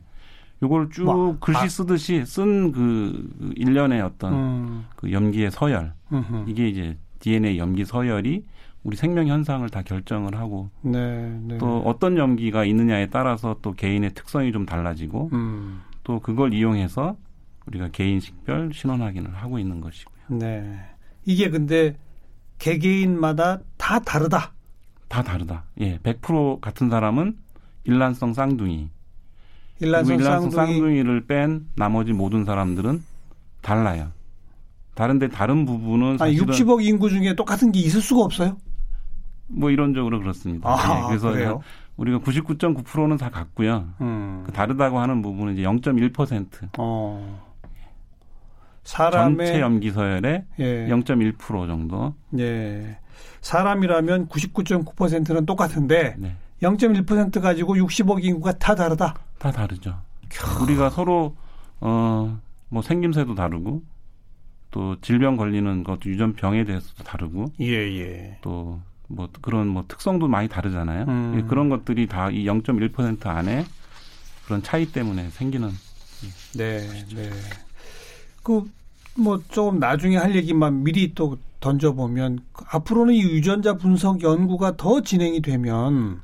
요걸 0.61 0.89
쭉 0.89 1.03
뭐, 1.03 1.37
글씨 1.39 1.59
아. 1.61 1.67
쓰듯이 1.67 2.25
쓴 2.25 2.71
그 2.71 3.53
일련의 3.55 4.01
어떤 4.01 4.33
음. 4.33 4.85
그 4.95 5.11
염기의 5.11 5.51
서열 5.51 5.93
음흠. 6.11 6.45
이게 6.47 6.67
이제 6.67 6.97
DNA 7.19 7.57
염기 7.57 7.85
서열이 7.85 8.45
우리 8.83 8.95
생명 8.95 9.27
현상을 9.27 9.67
다 9.69 9.81
결정을 9.81 10.35
하고 10.35 10.69
네, 10.81 11.27
네. 11.41 11.57
또 11.57 11.81
어떤 11.85 12.17
염기가 12.17 12.65
있느냐에 12.65 13.07
따라서 13.07 13.57
또 13.61 13.73
개인의 13.73 14.13
특성이 14.13 14.51
좀 14.51 14.65
달라지고 14.65 15.31
음. 15.33 15.81
또 16.03 16.19
그걸 16.19 16.53
이용해서 16.53 17.17
우리가 17.65 17.89
개인 17.89 18.19
식별 18.19 18.71
신원 18.73 19.01
확인을 19.01 19.33
하고 19.33 19.57
있는 19.57 19.81
것이고요. 19.81 20.39
네. 20.39 20.79
이게 21.25 21.49
근데 21.49 21.97
개개인마다 22.59 23.59
다 23.77 23.99
다르다. 23.99 24.53
다 25.07 25.23
다르다. 25.23 25.65
예, 25.81 25.97
100% 25.99 26.61
같은 26.61 26.89
사람은 26.89 27.37
일란성 27.85 28.33
쌍둥이. 28.33 28.89
일란성 29.79 30.15
일란성 30.17 30.51
쌍둥이 30.51 30.77
쌍둥이 30.79 31.03
를 31.03 31.25
뺀 31.27 31.67
나머지 31.75 32.13
모든 32.13 32.45
사람들은 32.45 33.03
달라요. 33.61 34.11
다른데 34.95 35.29
다른 35.29 35.65
부분은 35.65 36.17
사실은 36.17 36.45
60억 36.47 36.85
인구 36.85 37.09
중에 37.09 37.35
똑같은 37.35 37.71
게 37.71 37.79
있을 37.81 38.01
수가 38.01 38.21
없어요. 38.23 38.57
뭐 39.47 39.69
이론적으로 39.69 40.19
그렇습니다. 40.19 40.69
아, 40.69 41.01
예, 41.03 41.07
그래서 41.07 41.31
그래요? 41.31 41.61
우리가 41.97 42.19
99.9%는 42.19 43.17
다 43.17 43.29
같고요. 43.29 43.89
음. 44.01 44.43
그 44.45 44.51
다르다고 44.51 44.99
하는 44.99 45.21
부분은 45.21 45.53
이제 45.53 45.63
0.1% 45.63 46.69
어. 46.77 47.41
전체 48.83 48.97
사람의 48.97 49.59
염기 49.61 49.91
서열의 49.91 50.45
예. 50.59 50.87
0.1% 50.87 51.37
정도. 51.67 52.13
예. 52.37 52.97
사람이라면 53.41 54.27
99.9%는 54.27 55.45
똑같은데 55.45 56.15
네. 56.17 56.35
0.1% 56.61 57.41
가지고 57.41 57.75
60억 57.75 58.23
인구가 58.23 58.53
다 58.53 58.75
다르다. 58.75 59.15
다 59.39 59.51
다르죠. 59.51 59.99
우리가 60.61 60.89
서로 60.89 61.35
어 61.79 62.37
뭐 62.69 62.81
생김새도 62.81 63.35
다르고 63.35 63.83
또 64.71 64.99
질병 65.01 65.37
걸리는 65.37 65.83
것도 65.83 66.09
유전병에 66.09 66.65
대해서도 66.65 67.03
다르고 67.03 67.51
예, 67.61 67.65
예. 67.99 68.37
또 68.41 68.81
뭐 69.07 69.29
그런 69.41 69.67
뭐 69.67 69.85
특성도 69.87 70.27
많이 70.27 70.49
다르잖아요. 70.49 71.05
음. 71.07 71.33
예, 71.37 71.47
그런 71.47 71.69
것들이 71.69 72.07
다 72.07 72.31
이 72.31 72.45
0.1% 72.45 73.27
안에 73.27 73.65
그런 74.45 74.63
차이 74.63 74.87
때문에 74.91 75.29
생기는 75.29 75.69
네, 76.55 76.79
네. 77.13 77.29
그, 78.41 78.67
뭐, 79.15 79.39
조금 79.49 79.79
나중에 79.79 80.17
할 80.17 80.35
얘기만 80.35 80.83
미리 80.83 81.13
또 81.13 81.37
던져보면, 81.59 82.39
앞으로는 82.71 83.13
이 83.13 83.21
유전자 83.21 83.73
분석 83.75 84.23
연구가 84.23 84.75
더 84.77 85.01
진행이 85.01 85.41
되면, 85.41 86.21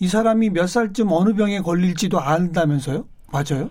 이 0.00 0.08
사람이 0.08 0.50
몇 0.50 0.66
살쯤 0.66 1.08
어느 1.10 1.34
병에 1.34 1.60
걸릴지도 1.60 2.20
안다면서요? 2.20 3.04
맞아요? 3.32 3.70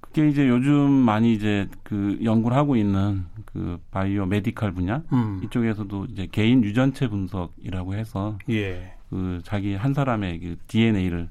그게 0.00 0.28
이제 0.28 0.48
요즘 0.48 0.90
많이 0.90 1.34
이제 1.34 1.68
그 1.84 2.18
연구를 2.24 2.56
하고 2.56 2.74
있는 2.76 3.24
그 3.44 3.78
바이오 3.92 4.26
메디칼 4.26 4.72
분야 4.72 5.02
음. 5.12 5.40
이쪽에서도 5.44 6.06
이제 6.06 6.26
개인 6.32 6.64
유전체 6.64 7.06
분석이라고 7.08 7.94
해서 7.94 8.36
예. 8.48 8.94
그 9.08 9.40
자기 9.44 9.74
한 9.74 9.94
사람의 9.94 10.40
그 10.40 10.56
DNA를 10.66 11.28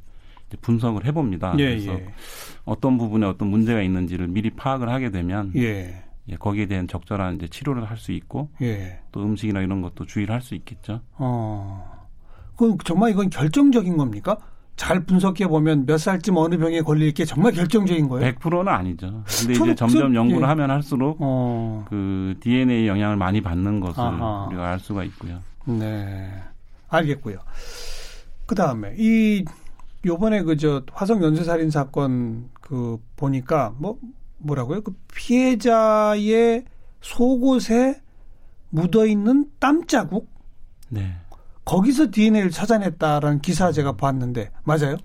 분석을 0.62 1.06
해봅니다. 1.06 1.56
예, 1.60 1.70
그래서 1.76 1.94
예. 1.94 2.08
어떤 2.66 2.98
부분에 2.98 3.26
어떤 3.26 3.50
문제가 3.50 3.82
있는지를 3.82 4.28
미리 4.28 4.50
파악을 4.50 4.90
하게 4.90 5.12
되면 5.12 5.52
예. 5.58 6.04
예, 6.30 6.36
거기에 6.36 6.68
대한 6.68 6.88
적절한 6.88 7.36
이제 7.36 7.48
치료를 7.48 7.84
할 7.90 7.98
수 7.98 8.12
있고 8.14 8.50
예. 8.62 9.00
또 9.12 9.22
음식이나 9.24 9.62
이런 9.62 9.82
것도 9.82 10.06
주의를 10.06 10.34
할 10.34 10.42
수 10.42 10.56
있겠죠. 10.56 11.02
어. 11.18 11.99
그럼 12.60 12.78
정말 12.84 13.12
이건 13.12 13.30
결정적인 13.30 13.96
겁니까? 13.96 14.36
잘 14.76 15.06
분석해 15.06 15.48
보면 15.48 15.86
몇 15.86 15.98
살쯤 15.98 16.36
어느 16.36 16.58
병에 16.58 16.82
걸릴 16.82 17.14
게 17.14 17.24
정말 17.24 17.54
결정적인 17.54 18.10
거예요. 18.10 18.34
100%는 18.34 18.68
아니죠. 18.68 19.24
근데 19.26 19.54
이제 19.54 19.76
점점 19.76 20.02
좀, 20.02 20.16
연구를 20.16 20.44
예. 20.44 20.46
하면 20.48 20.70
할수록 20.70 21.18
어. 21.22 21.86
그 21.88 22.36
DNA 22.42 22.86
영향을 22.88 23.16
많이 23.16 23.40
받는 23.40 23.80
것을 23.80 24.02
아하. 24.02 24.48
우리가 24.48 24.72
알 24.72 24.80
수가 24.80 25.06
있고요. 25.06 25.40
네. 25.66 26.30
알겠고요. 26.90 27.38
그 28.46 28.56
다음에 28.56 28.94
이 28.98 29.46
요번에 30.06 30.44
그저 30.44 30.84
화성 30.92 31.24
연쇄 31.24 31.46
살인 31.46 31.70
사건 31.70 32.50
그 32.60 32.98
보니까 33.16 33.74
뭐 33.78 33.98
뭐라고요? 34.40 34.82
그 34.82 34.94
피해자의 35.14 36.66
속옷에 37.00 38.02
묻어 38.70 39.06
있는 39.06 39.50
땀 39.60 39.86
자국 39.88 40.30
네. 40.90 41.16
거기서 41.70 42.10
DNA를 42.10 42.50
찾아냈다라는 42.50 43.42
기사 43.42 43.72
제가 43.72 43.92
봤는데 43.92 44.50
맞아요? 44.64 44.98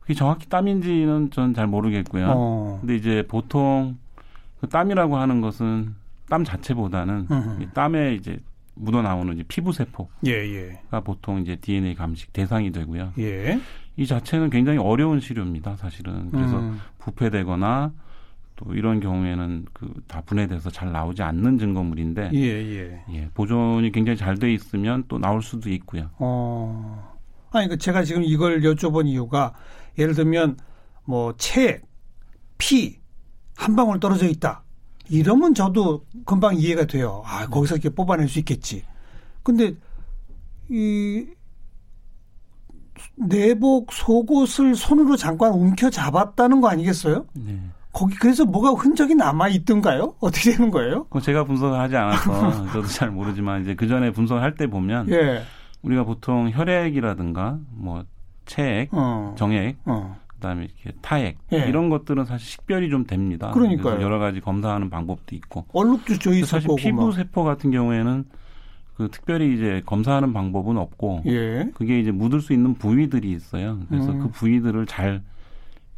그게 0.00 0.12
정확히 0.12 0.46
땀인지는 0.48 1.30
전 1.30 1.54
잘 1.54 1.66
모르겠고요. 1.66 2.26
어. 2.28 2.78
근데 2.80 2.96
이제 2.96 3.24
보통 3.26 3.96
그 4.60 4.68
땀이라고 4.68 5.16
하는 5.16 5.40
것은 5.40 5.94
땀 6.28 6.44
자체보다는. 6.44 7.26
이 7.62 7.66
땀에 7.72 8.14
이제 8.14 8.38
묻어 8.74 9.00
나오는 9.00 9.32
이제 9.34 9.44
피부 9.48 9.72
세포가 9.72 10.10
예, 10.26 10.32
예. 10.32 10.80
보통 11.04 11.40
이제 11.40 11.56
DNA 11.56 11.94
감식 11.94 12.32
대상이 12.34 12.70
되고요. 12.70 13.12
예. 13.18 13.58
이 13.96 14.06
자체는 14.06 14.50
굉장히 14.50 14.78
어려운 14.78 15.20
치료입니다, 15.20 15.76
사실은. 15.76 16.30
그래서 16.30 16.58
음. 16.58 16.80
부패되거나 16.98 17.92
또 18.64 18.74
이런 18.74 19.00
경우에는 19.00 19.66
그 19.72 19.92
다 20.08 20.20
분해돼서 20.22 20.68
잘 20.70 20.92
나오지 20.92 21.22
않는 21.22 21.58
증거물인데 21.58 22.30
예, 22.34 22.38
예. 22.38 23.04
예, 23.12 23.30
보존이 23.34 23.90
굉장히 23.92 24.16
잘 24.18 24.36
돼 24.36 24.52
있으면 24.52 25.04
또 25.08 25.18
나올 25.18 25.42
수도 25.42 25.70
있고요. 25.70 26.10
어. 26.18 27.12
아니, 27.50 27.68
그 27.68 27.78
제가 27.78 28.04
지금 28.04 28.22
이걸 28.24 28.60
여쭤본 28.60 29.06
이유가 29.06 29.54
예를 29.98 30.14
들면 30.14 30.56
뭐 31.04 31.34
책, 31.36 31.82
피, 32.58 32.98
한 33.56 33.76
방울 33.76 34.00
떨어져 34.00 34.26
있다. 34.26 34.62
이러면 35.08 35.54
저도 35.54 36.04
금방 36.24 36.56
이해가 36.56 36.86
돼요. 36.86 37.22
아, 37.26 37.46
거기서 37.46 37.76
이렇게 37.76 37.90
뽑아낼 37.90 38.28
수 38.28 38.38
있겠지. 38.38 38.84
근데 39.42 39.74
이 40.70 41.26
내복 43.16 43.92
속옷을 43.92 44.74
손으로 44.74 45.16
잠깐 45.16 45.52
움켜 45.52 45.90
잡았다는 45.90 46.60
거 46.60 46.68
아니겠어요? 46.68 47.26
네. 47.34 47.60
거기 47.92 48.16
그래서 48.16 48.44
뭐가 48.44 48.70
흔적이 48.70 49.14
남아 49.14 49.48
있던가요? 49.48 50.14
어떻게 50.20 50.52
되는 50.52 50.70
거예요? 50.70 51.04
그 51.10 51.20
제가 51.20 51.44
분석을 51.44 51.78
하지 51.78 51.96
않아서 51.96 52.64
저도 52.72 52.86
잘 52.86 53.10
모르지만 53.10 53.62
이제 53.62 53.74
그 53.74 53.86
전에 53.86 54.10
분석을 54.10 54.42
할때 54.42 54.66
보면 54.66 55.10
예. 55.10 55.42
우리가 55.82 56.04
보통 56.04 56.50
혈액이라든가 56.50 57.58
뭐 57.70 58.04
체액, 58.46 58.88
어. 58.92 59.34
정액, 59.36 59.76
어. 59.84 60.16
그다음에 60.28 60.64
이렇게 60.64 60.98
타액 61.02 61.38
예. 61.52 61.68
이런 61.68 61.90
것들은 61.90 62.24
사실 62.24 62.46
식별이 62.46 62.88
좀 62.90 63.06
됩니다. 63.06 63.50
그러니까요. 63.52 63.82
그래서 63.82 64.02
여러 64.02 64.18
가지 64.18 64.40
검사하는 64.40 64.90
방법도 64.90 65.36
있고. 65.36 65.66
얼룩도 65.72 66.18
져 66.18 66.32
있을 66.32 66.46
사실 66.46 66.70
피부 66.76 67.06
막. 67.06 67.12
세포 67.14 67.44
같은 67.44 67.70
경우에는 67.70 68.24
그 68.96 69.08
특별히 69.10 69.54
이제 69.54 69.82
검사하는 69.86 70.32
방법은 70.32 70.76
없고 70.76 71.22
예. 71.26 71.70
그게 71.74 72.00
이제 72.00 72.10
묻을 72.10 72.40
수 72.40 72.52
있는 72.52 72.74
부위들이 72.74 73.30
있어요. 73.30 73.78
그래서 73.88 74.12
음. 74.12 74.20
그 74.20 74.28
부위들을 74.30 74.86
잘 74.86 75.22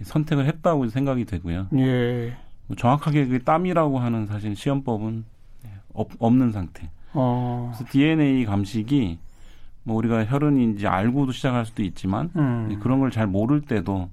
선택을 0.03 0.47
했다고 0.47 0.89
생각이 0.89 1.25
되고요. 1.25 1.69
예. 1.77 2.37
뭐 2.67 2.77
정확하게 2.77 3.27
그 3.27 3.43
땀이라고 3.43 3.99
하는 3.99 4.27
사실 4.27 4.57
시험법은 4.57 5.25
없, 5.93 6.09
없는 6.19 6.53
상태. 6.53 6.91
어. 7.13 7.73
그래서 7.77 7.91
DNA 7.93 8.45
감식이 8.45 9.19
뭐 9.85 9.97
우리가 9.97 10.25
혈흔인지 10.25 10.87
알고도 10.87 11.33
시작할 11.33 11.67
수도 11.67 11.83
있지만 11.83 12.31
음. 12.37 12.79
그런 12.83 12.99
걸 13.01 13.11
잘 13.11 13.27
모를 13.27 13.61
때도 13.61 14.09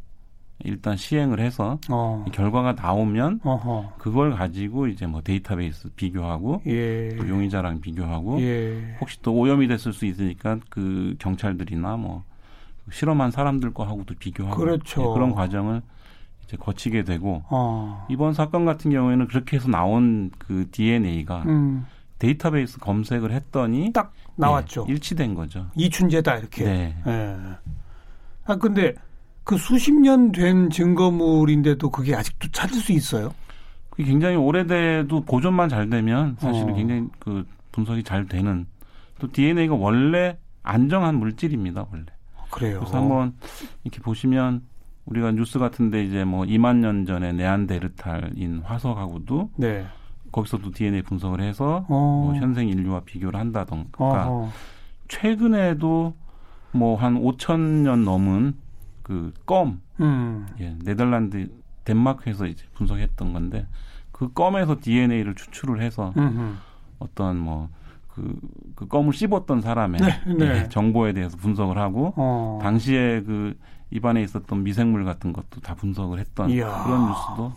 일단 0.63 0.95
시행을 0.95 1.39
해서 1.39 1.79
어. 1.89 2.23
결과가 2.31 2.73
나오면 2.73 3.39
어허. 3.43 3.93
그걸 3.97 4.35
가지고 4.35 4.85
이제 4.87 5.07
뭐 5.07 5.21
데이터베이스 5.21 5.89
비교하고 5.95 6.61
예. 6.67 7.15
또 7.17 7.27
용의자랑 7.27 7.81
비교하고 7.81 8.39
예. 8.41 8.97
혹시 9.01 9.17
또 9.23 9.33
오염이 9.33 9.67
됐을 9.67 9.91
수 9.93 10.05
있으니까 10.05 10.59
그 10.69 11.15
경찰들이나 11.17 11.97
뭐 11.97 12.23
실험한 12.91 13.31
사람들 13.31 13.73
거하고도 13.73 14.15
비교하고 14.19 14.57
그렇죠. 14.57 15.01
예, 15.01 15.13
그런 15.13 15.31
과정을 15.33 15.81
이제 16.43 16.57
거치게 16.57 17.03
되고 17.03 17.43
어. 17.49 18.05
이번 18.09 18.33
사건 18.33 18.65
같은 18.65 18.91
경우에는 18.91 19.27
그렇게 19.27 19.57
해서 19.57 19.67
나온 19.69 20.31
그 20.37 20.67
DNA가 20.71 21.43
음. 21.45 21.85
데이터베이스 22.19 22.79
검색을 22.79 23.31
했더니 23.31 23.91
딱 23.93 24.13
나왔죠. 24.35 24.85
예, 24.87 24.93
일치된 24.93 25.33
거죠. 25.35 25.67
이춘재다 25.75 26.37
이렇게. 26.37 26.63
네. 26.65 26.95
예. 27.07 27.37
아 28.45 28.55
근데 28.55 28.93
그 29.43 29.57
수십 29.57 29.91
년 29.93 30.31
된 30.31 30.69
증거물인데도 30.69 31.89
그게 31.89 32.15
아직도 32.15 32.49
찾을 32.51 32.79
수 32.79 32.91
있어요? 32.91 33.33
그게 33.89 34.03
굉장히 34.05 34.35
오래돼도 34.35 35.21
보존만 35.25 35.67
잘 35.69 35.89
되면 35.89 36.35
사실은 36.39 36.71
어. 36.71 36.75
굉장히 36.75 37.07
그 37.19 37.45
분석이 37.71 38.03
잘 38.03 38.27
되는 38.27 38.65
또 39.19 39.31
DNA가 39.31 39.75
원래 39.75 40.37
안정한 40.63 41.15
물질입니다 41.15 41.85
원래. 41.91 42.05
그래요. 42.51 42.79
그래서 42.79 42.97
한번 42.97 43.33
이렇게 43.83 43.99
보시면 44.01 44.63
우리가 45.05 45.31
뉴스 45.31 45.57
같은데 45.59 46.03
이제 46.03 46.23
뭐 46.23 46.45
2만 46.45 46.77
년 46.77 47.05
전에 47.05 47.31
네안데르탈인 47.31 48.61
화석하고도 48.63 49.51
네. 49.57 49.85
거기서도 50.31 50.71
DNA 50.71 51.01
분석을 51.01 51.41
해서 51.41 51.85
어. 51.89 52.23
뭐 52.25 52.35
현생 52.35 52.67
인류와 52.67 53.01
비교를 53.01 53.39
한다던가 53.39 54.27
어허. 54.27 54.49
최근에도 55.07 56.13
뭐 56.71 56.95
한 56.97 57.15
5천 57.15 57.59
년 57.83 58.05
넘은 58.05 58.55
그 59.03 59.33
껌, 59.45 59.81
음. 59.99 60.47
예, 60.59 60.75
네덜란드 60.83 61.49
덴마크에서 61.83 62.45
이제 62.45 62.65
분석했던 62.75 63.33
건데 63.33 63.67
그 64.11 64.31
껌에서 64.31 64.77
DNA를 64.79 65.35
추출을 65.35 65.81
해서 65.81 66.13
음흠. 66.15 66.53
어떤 66.99 67.37
뭐 67.37 67.69
그, 68.15 68.35
그 68.75 68.87
껌을 68.87 69.13
씹었던 69.13 69.61
사람의 69.61 70.01
네, 70.01 70.33
네. 70.33 70.45
예, 70.45 70.69
정보에 70.69 71.13
대해서 71.13 71.37
분석을 71.37 71.77
하고 71.77 72.13
어. 72.17 72.59
당시에 72.61 73.21
그 73.21 73.55
입안에 73.91 74.21
있었던 74.23 74.63
미생물 74.63 75.05
같은 75.05 75.33
것도 75.33 75.61
다 75.61 75.75
분석을 75.75 76.19
했던 76.19 76.49
이야. 76.49 76.83
그런 76.83 77.07
뉴스도 77.07 77.51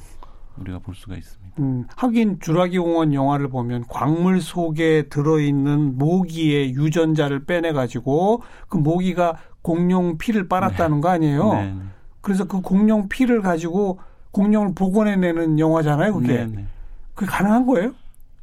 우리가 0.59 0.79
볼 0.81 0.95
수가 0.95 1.17
있습니다. 1.17 1.55
음, 1.61 1.87
하긴 1.97 2.39
주라기 2.41 2.79
공원 2.79 3.13
영화를 3.15 3.49
보면 3.49 3.85
광물 3.89 4.41
속에 4.41 5.09
들어있는 5.09 5.99
모기의 5.99 6.75
유전자를 6.75 7.45
빼내가지고 7.45 8.43
그 8.69 8.77
모기가 8.77 9.37
공룡 9.63 10.19
피를 10.19 10.49
빨았다는 10.49 11.01
거 11.01 11.09
아니에요? 11.09 11.53
네, 11.55 11.73
네. 11.73 11.83
그래서 12.21 12.45
그 12.45 12.61
공룡 12.61 13.09
피를 13.09 13.41
가지고 13.41 13.99
공룡을 14.33 14.75
복원해내는 14.75 15.59
영화잖아요, 15.59 16.15
그게. 16.15 16.35
네, 16.35 16.47
네. 16.47 16.67
그게 17.15 17.31
가능한 17.31 17.67
거예요? 17.67 17.93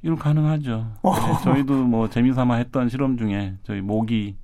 이건 0.03 0.17
가능하죠. 0.17 0.91
어. 1.03 1.15
네, 1.15 1.33
저희도 1.43 1.73
뭐 1.85 2.09
재미삼아 2.09 2.55
했던 2.55 2.89
실험 2.89 3.17
중에 3.17 3.55
저희 3.63 3.81
모기 3.81 4.35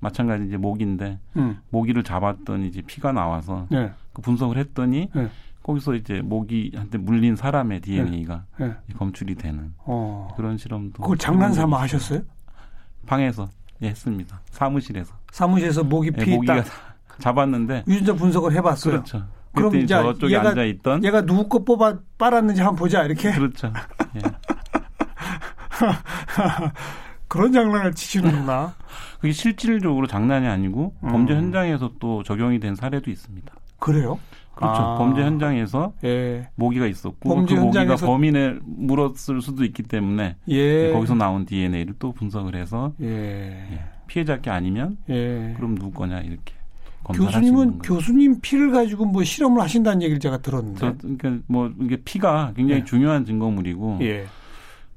마찬가지 0.00 0.44
이제 0.46 0.56
모기인데 0.56 1.18
음, 1.36 1.58
모기를 1.70 2.02
잡았더니 2.02 2.66
이제 2.68 2.82
피가 2.82 3.12
나와서 3.12 3.66
네. 3.70 3.90
그 4.12 4.20
분석을 4.22 4.56
했더니 4.58 5.08
네. 5.14 5.28
거기서 5.62 5.94
이제 5.94 6.20
모기한테 6.20 6.98
물린 6.98 7.36
사람의 7.36 7.80
DNA가 7.80 8.44
네. 8.58 8.74
검출이 8.98 9.36
되는 9.36 9.72
어. 9.78 10.28
그런 10.36 10.58
실험도 10.58 11.00
그걸 11.02 11.16
장난삼아. 11.16 11.80
하셨어요? 11.82 12.20
방에서 13.06 13.48
예, 13.82 13.88
했습니다. 13.88 14.40
사무실에서 14.50 15.14
사무실에서 15.30 15.84
모기 15.84 16.08
예, 16.08 16.22
피 16.24 16.34
모기가 16.34 16.62
딱 16.64 16.64
잡았는데 17.20 17.84
유전자 17.86 18.14
분석을 18.14 18.52
해봤어요. 18.52 18.92
그렇죠. 18.94 19.24
그럼 19.54 19.76
이제 19.76 19.86
저쪽에 19.94 20.34
얘가- 20.34 20.48
앉아 20.48 20.64
있던 20.64 21.04
얘가 21.04 21.22
누구 21.24 21.48
거 21.48 21.64
뽑아 21.64 21.98
빨았는지 22.18 22.60
한번 22.60 22.76
보자 22.76 23.04
이렇게 23.04 23.30
그렇죠. 23.30 23.72
예. 24.16 24.20
그런 27.28 27.52
장난을 27.52 27.94
치시는구나. 27.94 28.74
그게 29.20 29.32
실질적으로 29.32 30.06
장난이 30.06 30.46
아니고 30.46 30.94
음. 31.02 31.08
범죄 31.08 31.34
현장에서 31.34 31.92
또 31.98 32.22
적용이 32.22 32.60
된 32.60 32.74
사례도 32.74 33.10
있습니다. 33.10 33.52
그래요? 33.78 34.18
그렇죠. 34.54 34.82
아. 34.82 34.98
범죄 34.98 35.22
현장에서 35.22 35.92
예. 36.04 36.48
모기가 36.54 36.86
있었고 36.86 37.28
범죄 37.28 37.56
그 37.56 37.60
모기가 37.60 37.96
범인을 37.96 38.60
물었을 38.64 39.40
수도 39.42 39.64
있기 39.64 39.82
때문에 39.82 40.36
예. 40.48 40.92
거기서 40.92 41.16
나온 41.16 41.44
DNA를 41.44 41.94
또 41.98 42.12
분석을 42.12 42.54
해서 42.54 42.92
예. 43.00 43.06
예, 43.08 43.80
피해자 44.06 44.40
게 44.40 44.50
아니면 44.50 44.96
예. 45.10 45.54
그럼 45.56 45.74
누구 45.74 45.90
거냐 45.90 46.20
이렇게 46.20 46.54
교수님은. 47.12 47.78
교수님 47.80 48.40
피를 48.40 48.70
가지고 48.70 49.04
뭐 49.04 49.22
실험을 49.22 49.60
하신다는 49.60 50.02
얘기를 50.02 50.18
제가 50.20 50.38
들었는데. 50.38 50.78
저, 50.78 50.94
그러니까 50.98 51.44
뭐 51.46 51.70
이게 51.80 51.96
피가 51.96 52.52
굉장히 52.56 52.80
예. 52.80 52.84
중요한 52.84 53.24
증거물이고 53.24 53.98
예. 54.02 54.26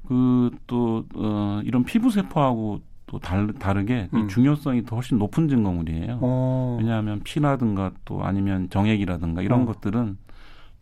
그또 0.08 1.04
어, 1.14 1.60
이런 1.64 1.84
피부 1.84 2.10
세포하고 2.10 2.80
또 3.06 3.18
다르, 3.18 3.52
다르게 3.52 4.08
음. 4.14 4.28
중요성이 4.28 4.84
더 4.84 4.96
훨씬 4.96 5.18
높은 5.18 5.48
증거물이에요. 5.48 6.18
어. 6.22 6.76
왜냐하면 6.80 7.20
피라든가 7.24 7.92
또 8.04 8.24
아니면 8.24 8.70
정액이라든가 8.70 9.42
이런 9.42 9.62
어. 9.62 9.66
것들은 9.66 10.16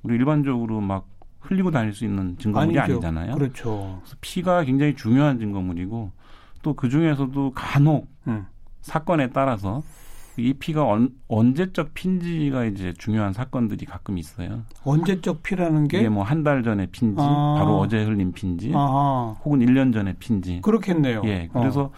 우리 0.03 0.15
일반적으로 0.17 0.81
막 0.81 1.09
흘리고 1.41 1.71
다닐 1.71 1.93
수 1.93 2.05
있는 2.05 2.37
증거물이 2.39 2.79
아니죠. 2.79 2.95
아니잖아요. 2.95 3.35
그렇죠. 3.35 4.01
그래서 4.03 4.17
피가 4.21 4.65
굉장히 4.65 4.95
중요한 4.95 5.39
증거물이고 5.39 6.13
또 6.63 6.75
그 6.75 6.89
중에서도 6.89 7.53
간혹 7.55 8.09
음. 8.27 8.47
사건에 8.81 9.31
따라서 9.31 9.83
이 10.39 10.53
피가 10.55 10.85
언, 10.87 11.11
언제적 11.29 11.95
핀지가 11.95 12.65
이제 12.67 12.93
중요한 12.99 13.33
사건들이 13.33 13.87
가끔 13.87 14.19
있어요. 14.19 14.63
언제적 14.85 15.43
피라는 15.43 15.89
게 15.89 16.01
이게 16.01 16.09
뭐 16.09 16.23
한 16.25 16.45
달 16.45 16.63
전에 16.63 16.87
핀지, 16.87 17.21
아. 17.21 17.55
바로 17.59 17.79
어제 17.79 18.05
흘린 18.05 18.33
핀지, 18.33 18.73
아하. 18.75 19.35
혹은 19.45 19.61
1년 19.61 19.93
전에 19.93 20.13
핀지. 20.19 20.61
그렇겠네요. 20.63 21.23
예, 21.25 21.49
어. 21.53 21.61
그래서 21.61 21.91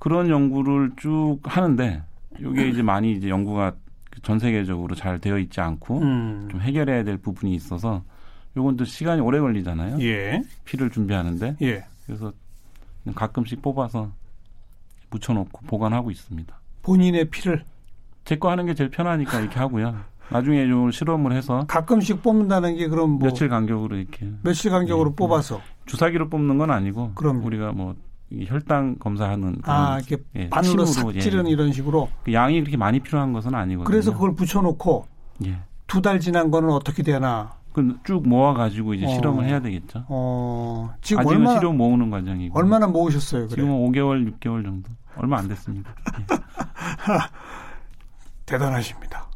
그런 0.00 0.28
연구를 0.28 0.92
쭉 0.96 1.38
하는데 1.44 2.02
이게 2.38 2.68
이제 2.68 2.82
많이 2.82 3.12
이제 3.12 3.28
연구가 3.28 3.74
전 4.22 4.38
세계적으로 4.38 4.94
잘 4.96 5.20
되어 5.20 5.38
있지 5.38 5.60
않고 5.60 5.98
음. 6.00 6.48
좀 6.50 6.60
해결해야 6.60 7.04
될 7.04 7.16
부분이 7.18 7.54
있어서 7.54 8.02
요건 8.56 8.76
또 8.76 8.84
시간이 8.84 9.20
오래 9.20 9.38
걸리잖아요. 9.38 10.00
예. 10.02 10.42
피를 10.64 10.90
준비하는데 10.90 11.56
예. 11.62 11.84
그래서 12.06 12.32
가끔씩 13.14 13.62
뽑아서 13.62 14.10
묻혀놓고 15.10 15.62
보관하고 15.66 16.10
있습니다. 16.10 16.58
본인의 16.92 17.26
피를 17.26 17.64
제 18.24 18.36
거 18.38 18.50
하는 18.50 18.64
게 18.66 18.74
제일 18.74 18.90
편하니까 18.90 19.40
이렇게 19.40 19.58
하고요. 19.58 19.94
나중에 20.30 20.66
좀 20.66 20.90
실험을 20.90 21.32
해서 21.32 21.64
가끔씩 21.68 22.22
뽑는다는 22.22 22.76
게 22.76 22.88
그럼 22.88 23.12
뭐 23.12 23.20
며칠 23.28 23.48
간격으로 23.48 23.96
이렇게 23.96 24.30
며칠 24.42 24.70
간격으로 24.70 25.10
예, 25.10 25.14
뽑아서 25.16 25.60
주사기로 25.86 26.28
뽑는 26.28 26.56
건 26.58 26.70
아니고 26.70 27.12
그럼. 27.14 27.42
우리가 27.44 27.72
뭐이 27.72 28.46
혈당 28.46 28.96
검사하는 29.00 29.56
아 29.64 29.98
이렇게 29.98 30.22
예, 30.36 30.48
바늘로 30.50 30.84
싹 30.86 31.10
찌르는 31.12 31.48
예. 31.48 31.52
이런 31.52 31.72
식으로 31.72 32.08
그 32.24 32.32
양이 32.34 32.60
그렇게 32.60 32.76
많이 32.76 33.00
필요한 33.00 33.32
것은 33.32 33.54
아니거든요. 33.54 33.84
그래서 33.84 34.12
그걸 34.12 34.34
붙여놓고 34.34 35.06
예. 35.46 35.58
두달 35.86 36.20
지난 36.20 36.50
거는 36.50 36.70
어떻게 36.70 37.02
되나 37.02 37.52
그쭉 37.72 38.28
모아 38.28 38.52
가지고 38.54 38.92
이제 38.94 39.06
어. 39.06 39.08
실험을 39.08 39.44
해야 39.46 39.60
되겠죠. 39.60 40.04
어 40.08 40.90
지금 41.00 41.20
아직은 41.20 41.36
얼마나 41.38 41.58
실험 41.58 41.76
모으는 41.78 42.10
과정이고 42.10 42.58
얼마나 42.58 42.86
모으셨어요 42.86 43.46
그래 43.46 43.54
지금 43.62 43.70
5개월, 43.70 44.30
6개월 44.40 44.62
정도 44.64 44.90
얼마 45.16 45.38
안 45.38 45.48
됐습니다. 45.48 45.90
예. 46.20 46.24
대단하십니다. 48.46 49.28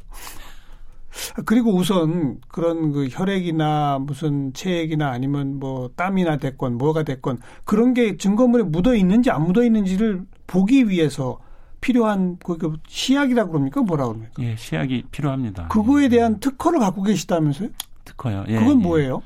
그리고 1.44 1.74
우선 1.74 2.40
그런 2.48 2.92
그 2.92 3.08
혈액이나 3.10 3.98
무슨 4.00 4.52
체액이나 4.54 5.10
아니면 5.10 5.58
뭐 5.58 5.90
땀이나 5.94 6.38
됐건 6.38 6.78
뭐가 6.78 7.02
됐건 7.02 7.38
그런 7.64 7.94
게 7.94 8.16
증거물에 8.16 8.64
묻어 8.64 8.94
있는지 8.94 9.30
안 9.30 9.44
묻어 9.44 9.62
있는지를 9.62 10.22
보기 10.46 10.88
위해서 10.88 11.38
필요한 11.80 12.38
그, 12.42 12.56
그 12.56 12.76
시약이라 12.86 13.46
그럽니까 13.46 13.82
뭐라 13.82 14.06
그럽니까? 14.06 14.42
예, 14.42 14.56
시약이 14.56 15.04
필요합니다. 15.10 15.68
그거에 15.68 16.04
예. 16.04 16.08
대한 16.08 16.40
특허를 16.40 16.78
갖고 16.78 17.02
계시다면서요? 17.02 17.68
특허요. 18.04 18.44
예, 18.48 18.58
그건 18.58 18.80
예. 18.80 18.82
뭐예요? 18.82 19.22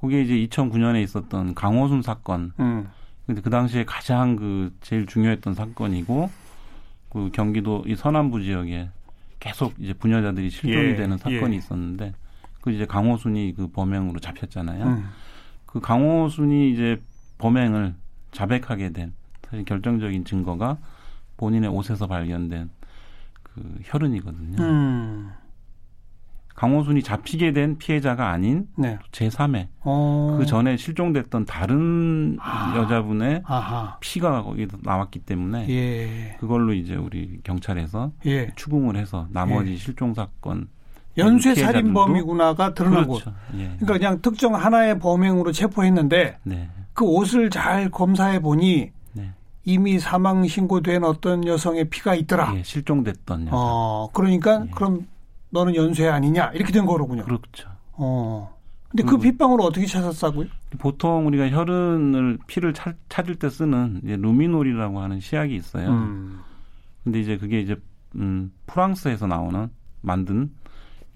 그게 0.00 0.22
이제 0.22 0.34
2009년에 0.48 1.02
있었던 1.02 1.54
강호순 1.54 2.02
사건. 2.02 2.52
음. 2.60 2.88
근데 3.26 3.42
그 3.42 3.50
당시에 3.50 3.84
가장 3.84 4.36
그 4.36 4.72
제일 4.80 5.06
중요했던 5.06 5.54
사건이고 5.54 6.30
그 7.10 7.30
경기도 7.32 7.84
이 7.86 7.94
서남부 7.94 8.42
지역에 8.42 8.88
계속 9.38 9.74
이제 9.78 9.92
부녀자들이 9.92 10.50
실종이 10.50 10.90
예, 10.90 10.94
되는 10.94 11.16
사건이 11.18 11.54
예. 11.54 11.58
있었는데 11.58 12.14
그 12.60 12.70
이제 12.70 12.86
강호순이 12.86 13.54
그 13.56 13.68
범행으로 13.68 14.20
잡혔잖아요. 14.20 14.84
음. 14.84 15.04
그 15.66 15.80
강호순이 15.80 16.72
이제 16.72 17.00
범행을 17.38 17.94
자백하게 18.32 18.90
된 18.90 19.12
사실 19.48 19.64
결정적인 19.64 20.24
증거가 20.24 20.78
본인의 21.36 21.70
옷에서 21.70 22.06
발견된 22.06 22.70
그 23.42 23.78
혈흔이거든요. 23.82 24.62
음. 24.62 25.32
강호순이 26.60 27.02
잡히게 27.02 27.54
된 27.54 27.78
피해자가 27.78 28.28
아닌 28.28 28.66
네. 28.76 28.98
제3의 29.12 29.68
어. 29.80 30.36
그 30.38 30.44
전에 30.44 30.76
실종됐던 30.76 31.46
다른 31.46 32.36
아. 32.38 32.74
여자분의 32.76 33.44
아하. 33.46 33.96
피가 34.00 34.42
거기서 34.42 34.76
나왔기 34.82 35.20
때문에 35.20 35.70
예. 35.70 36.36
그걸로 36.38 36.74
이제 36.74 36.96
우리 36.96 37.40
경찰에서 37.44 38.12
예. 38.26 38.52
추궁을 38.56 38.96
해서 38.96 39.26
나머지 39.30 39.72
예. 39.72 39.76
실종 39.76 40.12
사건 40.12 40.68
연쇄 41.16 41.54
살인범이구나가 41.54 42.74
드러난 42.74 43.06
거. 43.06 43.14
그렇죠. 43.14 43.32
예. 43.54 43.76
그러니까 43.78 43.92
그냥 43.94 44.20
특정 44.20 44.54
하나의 44.54 44.98
범행으로 44.98 45.52
체포했는데 45.52 46.40
네. 46.42 46.68
그 46.92 47.06
옷을 47.06 47.48
잘 47.48 47.90
검사해 47.90 48.40
보니 48.40 48.90
네. 49.14 49.30
이미 49.64 49.98
사망 49.98 50.46
신고된 50.46 51.04
어떤 51.04 51.46
여성의 51.46 51.88
피가 51.88 52.16
있더라. 52.16 52.52
예, 52.56 52.62
실종됐던 52.62 53.46
여자. 53.46 53.56
어, 53.56 54.10
그러니까 54.12 54.64
예. 54.66 54.70
그럼 54.74 55.06
너는 55.50 55.74
연쇄 55.74 56.08
아니냐 56.08 56.52
이렇게 56.54 56.72
된 56.72 56.86
거로군요. 56.86 57.24
그렇죠. 57.24 57.68
어. 57.92 58.56
근데 58.88 59.02
그 59.04 59.10
그리고- 59.10 59.22
핏방울을 59.22 59.64
어떻게 59.64 59.86
찾았다고요? 59.86 60.48
보통 60.78 61.26
우리가 61.26 61.48
혈흔을 61.50 62.38
피를 62.46 62.72
찾, 62.74 62.96
찾을 63.08 63.36
때 63.36 63.48
쓰는 63.48 64.00
이제 64.04 64.16
루미놀이라고 64.16 65.00
하는 65.00 65.20
시약이 65.20 65.54
있어요. 65.54 65.90
음. 65.90 66.40
근데 67.04 67.20
이제 67.20 67.36
그게 67.36 67.60
이제 67.60 67.76
음, 68.16 68.50
프랑스에서 68.66 69.26
나오는 69.28 69.68
만든 70.00 70.50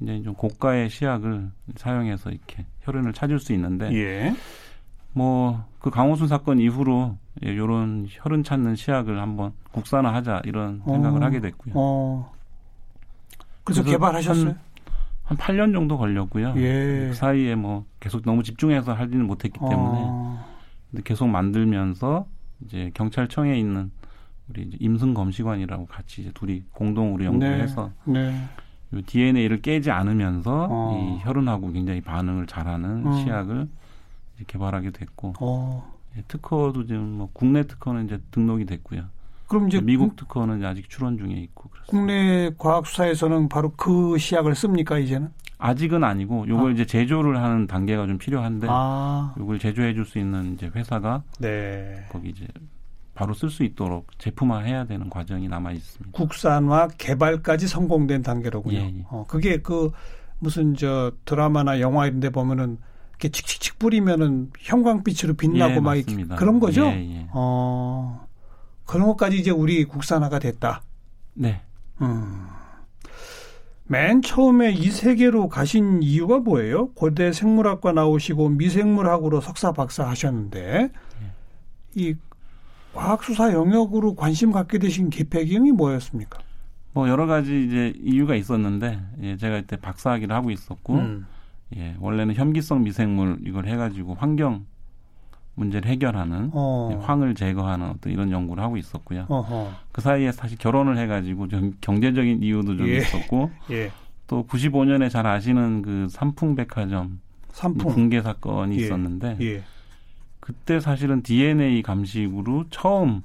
이제 0.01 0.23
좀 0.23 0.35
고가의 0.35 0.89
시약을 0.91 1.51
사용해서 1.77 2.31
이렇게 2.31 2.65
혈흔을 2.83 3.13
찾을 3.13 3.39
수 3.41 3.53
있는데 3.53 3.93
예. 3.93 4.35
뭐그 5.13 5.91
강호순 5.91 6.29
사건 6.29 6.59
이후로 6.61 7.17
예, 7.45 7.57
요런 7.57 8.07
혈흔 8.09 8.45
찾는 8.45 8.77
시약을 8.77 9.21
한번 9.21 9.53
국산화하자 9.73 10.43
이런 10.45 10.83
생각을 10.87 11.23
어. 11.23 11.27
하게 11.27 11.41
됐고요. 11.41 11.75
어. 11.77 12.33
그래서, 13.65 13.83
그래서 13.83 13.97
개발하셨어요? 13.97 14.47
한, 14.47 14.59
한 15.25 15.37
8년 15.37 15.73
정도 15.73 15.99
걸렸고요. 15.99 16.55
예. 16.57 17.09
그 17.09 17.15
사이에 17.15 17.55
뭐 17.55 17.87
계속 17.99 18.23
너무 18.25 18.43
집중해서 18.43 18.93
하지는 18.93 19.27
못했기 19.27 19.59
때문에 19.59 19.77
어. 19.79 20.45
근데 20.91 21.03
계속 21.03 21.27
만들면서 21.29 22.27
이제 22.65 22.91
경찰청에 22.95 23.59
있는 23.59 23.91
우리 24.49 24.71
임승 24.79 25.15
검시관이라고 25.15 25.87
같이 25.87 26.21
이제 26.21 26.31
둘이 26.35 26.63
공동으로 26.73 27.25
연구해서 27.25 27.91
네. 28.05 28.35
요 28.93 29.01
DNA를 29.07 29.63
깨지 29.63 29.91
않으면서 29.91 30.69
어. 30.71 31.19
이 31.19 31.25
혈흔하고 31.25 31.73
굉장히 31.73 32.01
반응을 32.03 32.47
잘하는 32.47 33.07
어. 33.07 33.13
시약을 33.25 33.69
개발하게 34.47 34.91
됐고 34.91 35.35
어. 35.41 35.95
예, 36.17 36.23
특허도 36.29 36.87
지금 36.87 37.19
뭐 37.19 37.31
국내 37.33 37.67
특허는 37.67 38.05
이제 38.05 38.21
등록이 38.31 38.67
됐고요. 38.67 39.05
그럼 39.55 39.69
이제 39.69 39.81
미국 39.81 40.17
특허는 40.17 40.65
아직 40.65 40.91
출원 40.91 41.17
중에 41.17 41.31
있고 41.31 41.69
그렇습니다. 41.71 41.87
국내 41.89 42.51
과학 42.59 42.87
수사에서는 42.89 43.49
바로 43.49 43.71
그 43.77 44.19
시약을 44.19 44.57
씁니까 44.57 44.99
이제는? 44.99 45.29
아직은 45.59 46.03
아니고 46.03 46.49
요걸 46.49 46.71
아. 46.71 46.75
이제 46.75 46.85
제조를 46.85 47.41
하는 47.41 47.69
단계가 47.69 48.05
좀 48.07 48.19
필요한데 48.19 48.67
아. 48.69 49.33
요걸 49.39 49.61
제조해 49.61 49.95
줄 49.95 50.05
수 50.05 50.19
있는 50.19 50.55
이제 50.55 50.69
회사가 50.75 51.23
네. 51.39 52.05
거기 52.11 52.31
이제 52.31 52.49
바로 53.15 53.33
쓸 53.33 53.49
수 53.49 53.63
있도록 53.63 54.09
제품화해야 54.19 54.87
되는 54.87 55.09
과정이 55.09 55.47
남아 55.47 55.71
있습니다. 55.71 56.19
국산화 56.19 56.89
개발까지 56.99 57.69
성공된 57.69 58.23
단계로군요. 58.23 58.77
예, 58.77 58.87
예. 58.87 59.05
어, 59.09 59.25
그게 59.29 59.59
그 59.59 59.93
무슨 60.41 60.75
저 60.75 61.13
드라마나 61.25 61.79
영화 61.79 62.07
이런 62.07 62.19
데 62.19 62.31
보면은 62.31 62.79
이렇게 63.11 63.29
칙칙칙 63.29 63.79
뿌리면은 63.79 64.51
형광빛으로 64.59 65.35
빛나고 65.35 65.75
예, 65.75 65.81
막 65.81 65.95
맞습니다. 65.95 66.35
그런 66.35 66.59
거죠? 66.59 66.87
예, 66.87 67.19
예. 67.21 67.27
어. 67.33 68.27
그런 68.85 69.07
것까지 69.07 69.39
이제 69.39 69.51
우리 69.51 69.85
국산화가 69.85 70.39
됐다. 70.39 70.83
네. 71.35 71.61
음. 72.01 72.47
맨 73.87 74.23
처음에 74.23 74.73
이 74.73 74.91
세계로 74.91 75.49
가신 75.49 76.03
이유가 76.03 76.39
뭐예요? 76.39 76.89
고대 76.93 77.33
생물학과 77.33 77.93
나오시고 77.93 78.49
미생물학으로 78.51 79.41
석사 79.43 79.73
박사 79.73 80.09
하셨는데 80.09 80.91
예. 80.91 80.91
이 81.95 82.15
과학수사 82.95 83.53
영역으로 83.53 84.15
관심 84.15 84.53
갖게 84.53 84.79
되신 84.79 85.11
계획이 85.11 85.73
뭐였습니까? 85.73 86.39
뭐 86.93 87.09
여러 87.09 87.27
가지 87.27 87.65
이제 87.65 87.93
이유가 88.01 88.37
있었는데 88.37 89.01
예, 89.23 89.37
제가 89.37 89.59
이때 89.59 89.77
박사학위를 89.77 90.35
하고 90.35 90.51
있었고 90.51 90.95
음. 90.95 91.27
예, 91.77 91.97
원래는 91.99 92.35
혐기성 92.37 92.85
미생물 92.85 93.39
이걸 93.45 93.67
해가지고 93.67 94.15
환경 94.15 94.65
문제를 95.55 95.89
해결하는 95.91 96.51
어. 96.53 96.91
예, 96.93 97.05
황을 97.05 97.35
제거하는 97.35 97.91
어떤 97.91 98.13
이런 98.13 98.31
연구를 98.31 98.63
하고 98.63 98.77
있었고요. 98.77 99.27
어허. 99.29 99.71
그 99.93 100.01
사이에 100.01 100.33
사실 100.33 100.59
결혼을 100.59 100.99
해가지고 100.99 101.49
좀 101.49 101.75
경제적인 101.81 102.43
이유도 102.43 102.77
좀 102.77 102.89
예. 102.89 102.97
있었고 102.99 103.51
예. 103.71 103.91
또 104.27 104.47
95년에 104.47 105.11
잘 105.11 105.27
아시는 105.27 105.83
그 105.83 106.09
삼풍백화점 106.11 107.21
삼풍. 107.53 107.93
붕괴 107.95 108.21
사건이 108.21 108.77
예. 108.79 108.85
있었는데 108.85 109.37
예. 109.41 109.63
그때 110.41 110.81
사실은 110.81 111.23
DNA 111.23 111.83
감식으로 111.83 112.65
처음 112.71 113.23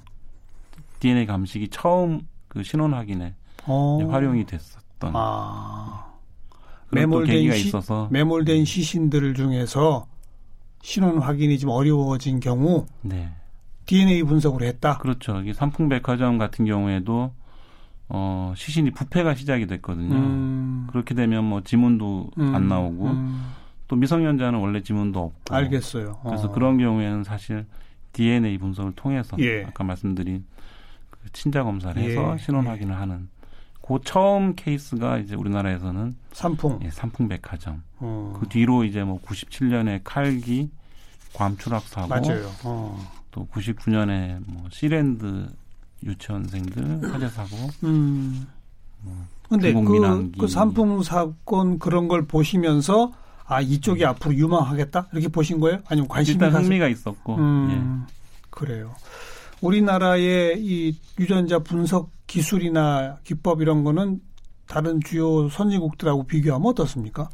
DNA 1.00 1.26
감식이 1.26 1.68
처음 1.68 2.20
그 2.48 2.62
신원 2.62 2.94
확인에 2.94 3.34
어. 3.66 3.98
활용이 4.10 4.44
됐었던 4.46 5.12
아. 5.14 6.06
매몰된 6.92 7.52
시- 7.52 7.68
있어서 7.68 8.08
매몰된 8.10 8.64
시신들 8.64 9.34
중에서 9.34 10.06
신원 10.82 11.18
확인이 11.18 11.58
좀 11.58 11.70
어려워진 11.70 12.40
경우 12.40 12.86
네. 13.02 13.30
DNA 13.86 14.22
분석을 14.22 14.62
했다. 14.62 14.98
그렇죠. 14.98 15.42
이 15.42 15.52
삼풍백화점 15.52 16.38
같은 16.38 16.64
경우에도 16.64 17.32
어, 18.08 18.52
시신이 18.56 18.90
부패가 18.90 19.34
시작이 19.34 19.66
됐거든요. 19.66 20.14
음. 20.14 20.86
그렇게 20.90 21.14
되면 21.14 21.44
뭐 21.44 21.62
지문도 21.62 22.30
음. 22.38 22.54
안 22.54 22.68
나오고 22.68 23.06
음. 23.06 23.52
또 23.88 23.96
미성년자는 23.96 24.58
원래 24.58 24.82
지문도 24.82 25.20
없고. 25.20 25.54
알겠어요. 25.54 26.20
어. 26.22 26.28
그래서 26.28 26.50
그런 26.50 26.78
경우에는 26.78 27.24
사실 27.24 27.66
DNA 28.12 28.58
분석을 28.58 28.92
통해서 28.92 29.36
예. 29.40 29.64
아까 29.64 29.84
말씀드린 29.84 30.44
그 31.10 31.30
친자 31.32 31.62
검사를 31.62 32.00
해서 32.00 32.34
예. 32.34 32.38
신원 32.38 32.66
예. 32.66 32.70
확인을 32.70 32.96
하는 32.96 33.28
그 33.80 33.98
처음 34.04 34.54
케이스가 34.54 35.18
이제 35.18 35.34
우리나라에서는 35.34 36.14
삼풍, 36.32 36.80
예, 36.84 36.90
삼풍백화점. 36.90 37.82
어. 38.00 38.36
그 38.40 38.48
뒤로 38.48 38.84
이제 38.84 39.04
뭐 39.04 39.20
97년에 39.22 40.00
칼기 40.04 40.70
괌 41.32 41.56
추락 41.58 41.82
사고, 41.84 42.08
맞아요. 42.08 42.50
어. 42.64 42.98
또 43.30 43.46
99년에 43.52 44.42
뭐 44.46 44.64
시랜드 44.70 45.46
유치원생들 46.02 47.12
화재 47.12 47.28
사고. 47.28 47.56
음. 47.84 48.46
뭐 49.02 49.14
근데 49.48 49.72
그, 49.72 50.30
그 50.38 50.48
삼풍 50.48 51.02
사건 51.02 51.78
그런 51.78 52.08
걸 52.08 52.26
보시면서 52.26 53.12
아 53.46 53.60
이쪽이 53.60 54.04
음. 54.04 54.10
앞으로 54.10 54.34
유망하겠다 54.34 55.08
이렇게 55.12 55.28
보신 55.28 55.58
거예요? 55.60 55.80
아니면 55.88 56.08
관심이 56.08 56.34
일단? 56.34 56.62
흥미가 56.62 56.88
있었고. 56.88 57.36
음, 57.36 58.06
예. 58.08 58.14
그래요. 58.50 58.94
우리나라의 59.60 60.60
이 60.60 60.96
유전자 61.18 61.58
분석 61.58 62.10
기술이나 62.26 63.18
기법 63.24 63.60
이런 63.60 63.84
거는 63.84 64.20
다른 64.66 65.00
주요 65.00 65.48
선진국들하고 65.48 66.24
비교하면 66.24 66.68
어떻습니까? 66.68 67.28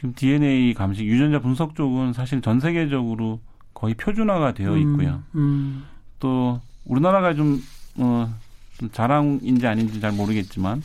지금 0.00 0.14
DNA 0.14 0.72
감식 0.72 1.06
유전자 1.06 1.40
분석 1.40 1.74
쪽은 1.74 2.14
사실 2.14 2.40
전 2.40 2.58
세계적으로 2.58 3.38
거의 3.74 3.92
표준화가 3.92 4.54
되어 4.54 4.72
음, 4.72 4.78
있고요. 4.78 5.22
음, 5.34 5.38
음. 5.38 5.84
또 6.18 6.58
우리나라가 6.86 7.34
좀, 7.34 7.60
어, 7.98 8.32
좀 8.78 8.90
자랑인지 8.90 9.66
아닌지 9.66 10.00
잘 10.00 10.12
모르겠지만 10.12 10.82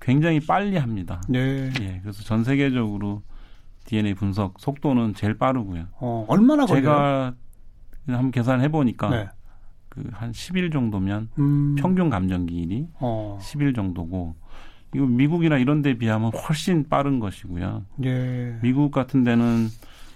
굉장히 0.00 0.40
빨리 0.40 0.78
합니다. 0.78 1.20
네. 1.28 1.70
예, 1.82 2.00
그래서 2.02 2.22
전 2.22 2.44
세계적으로 2.44 3.20
DNA 3.84 4.14
분석 4.14 4.58
속도는 4.58 5.12
제일 5.12 5.36
빠르고요. 5.36 5.88
어, 6.00 6.24
얼마나 6.26 6.64
걸려요? 6.64 6.82
제가 6.82 7.34
한번 8.06 8.30
계산해 8.30 8.70
보니까 8.70 9.10
네. 9.10 9.28
그한 9.90 10.32
10일 10.32 10.72
정도면 10.72 11.28
음. 11.38 11.74
평균 11.78 12.08
감정 12.08 12.46
기일이 12.46 12.88
어. 13.00 13.38
10일 13.38 13.74
정도고 13.74 14.34
이거 14.96 15.04
미국이나 15.04 15.58
이런 15.58 15.82
데 15.82 15.92
비하면 15.92 16.32
훨씬 16.32 16.88
빠른 16.88 17.20
것이고요. 17.20 17.84
예. 18.04 18.58
미국 18.62 18.90
같은 18.90 19.24
데는 19.24 19.68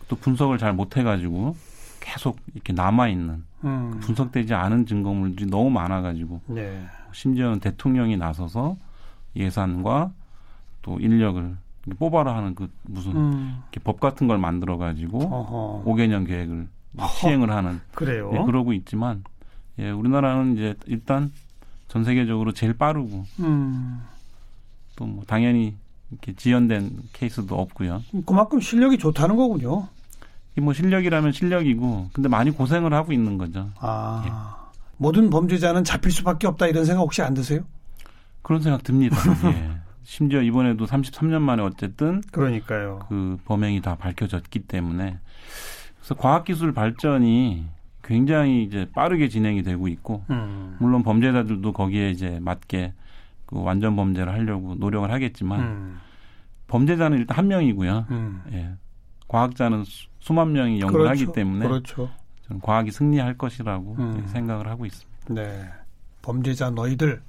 또 0.09 0.17
분석을 0.17 0.57
잘 0.57 0.73
못해 0.73 1.03
가지고 1.03 1.55
계속 2.01 2.39
이렇게 2.55 2.73
남아 2.73 3.09
있는 3.09 3.45
음. 3.63 4.01
분석되지 4.01 4.55
않은 4.55 4.87
증거물들이 4.87 5.51
너무 5.51 5.69
많아 5.69 6.01
가지고 6.01 6.41
네. 6.47 6.83
심지어는 7.13 7.61
대통령이 7.61 8.17
나서서 8.17 8.79
예산과 9.37 10.13
또 10.81 10.99
인력을 10.99 11.57
뽑아라 11.99 12.35
하는 12.35 12.55
그 12.55 12.71
무슨 12.83 13.15
음. 13.15 13.63
법 13.85 14.01
같은 14.01 14.29
걸 14.29 14.39
만들어 14.39 14.79
가지고 14.79 15.83
5개년 15.85 16.27
계획을 16.27 16.69
어허. 16.97 17.09
시행을 17.09 17.51
하는 17.51 17.81
그래요. 17.95 18.31
예, 18.33 18.43
그러고 18.45 18.73
있지만 18.73 19.25
예, 19.79 19.91
우리나라는 19.91 20.55
이제 20.55 20.75
일단 20.87 21.31
전 21.89 22.03
세계적으로 22.03 22.53
제일 22.53 22.73
빠르고 22.73 23.27
음. 23.41 24.01
또 25.01 25.07
뭐 25.07 25.25
당연히 25.27 25.75
이렇게 26.11 26.35
지연된 26.35 26.91
케이스도 27.15 27.59
없고요. 27.59 28.03
그만큼 28.27 28.61
실력이 28.61 28.99
좋다는 28.99 29.35
거군요. 29.37 29.89
뭐 30.61 30.75
실력이라면 30.75 31.33
실력이고 31.33 32.11
근데 32.13 32.29
많이 32.29 32.51
고생을 32.51 32.93
하고 32.93 33.13
있는 33.15 33.39
거죠. 33.39 33.71
아. 33.81 34.23
예. 34.27 34.31
모든 34.99 35.31
범죄자는 35.31 35.85
잡힐 35.85 36.13
수밖에 36.13 36.47
없다 36.47 36.67
이런 36.67 36.85
생각 36.85 37.01
혹시 37.01 37.23
안 37.23 37.33
드세요? 37.33 37.63
그런 38.43 38.61
생각 38.61 38.83
듭니다. 38.83 39.17
예. 39.51 39.71
심지어 40.03 40.43
이번에도 40.43 40.85
33년 40.85 41.41
만에 41.41 41.63
어쨌든 41.63 42.21
그러니까요. 42.31 43.07
그 43.09 43.39
범행이 43.47 43.81
다 43.81 43.95
밝혀졌기 43.97 44.59
때문에 44.67 45.19
그래서 45.99 46.15
과학기술 46.15 46.75
발전이 46.75 47.65
굉장히 48.05 48.65
이제 48.65 48.87
빠르게 48.95 49.29
진행이 49.31 49.63
되고 49.63 49.89
있고 49.89 50.25
음. 50.29 50.77
물론 50.79 51.03
범죄자들도 51.03 51.73
거기에 51.73 52.11
이제 52.11 52.39
맞게 52.43 52.93
그 53.51 53.63
완전 53.63 53.97
범죄를 53.97 54.33
하려고 54.33 54.75
노력을 54.77 55.11
하겠지만 55.11 55.61
음. 55.61 56.01
범죄자는 56.69 57.19
일단 57.19 57.37
한 57.37 57.49
명이고요. 57.49 58.07
음. 58.11 58.43
예. 58.53 58.71
과학자는 59.29 59.85
수, 59.85 60.33
만 60.33 60.53
명이 60.53 60.81
연구를 60.81 61.07
그렇죠. 61.07 61.25
하기 61.25 61.33
때문에 61.33 61.67
그렇죠. 61.67 62.11
저는 62.47 62.61
과학이 62.61 62.91
승리할 62.91 63.37
것이라고 63.37 63.97
음. 63.99 64.25
생각을 64.27 64.69
하고 64.69 64.87
있습니다. 64.87 65.11
네. 65.29 65.69
범죄자 66.23 66.71
너희들 66.71 67.21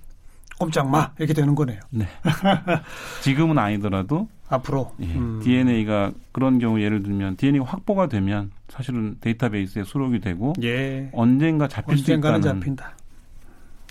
꼼짝 0.60 0.88
마 0.90 1.12
이렇게 1.18 1.34
되는 1.34 1.56
거네요. 1.56 1.80
네. 1.90 2.06
지금은 3.24 3.58
아니더라도 3.58 4.28
앞으로 4.48 4.94
예, 5.00 5.06
음. 5.06 5.40
DNA가 5.44 6.12
그런 6.32 6.60
경우 6.60 6.80
예를 6.80 7.02
들면 7.02 7.38
DNA가 7.38 7.66
확보가 7.66 8.08
되면 8.08 8.52
사실은 8.68 9.16
데이터베이스에 9.22 9.84
수록이 9.84 10.20
되고 10.20 10.54
예. 10.62 11.10
언젠가 11.14 11.68
잡힐 11.68 11.98
수 11.98 12.12
있다는 12.12 12.42
잡힌다. 12.42 12.96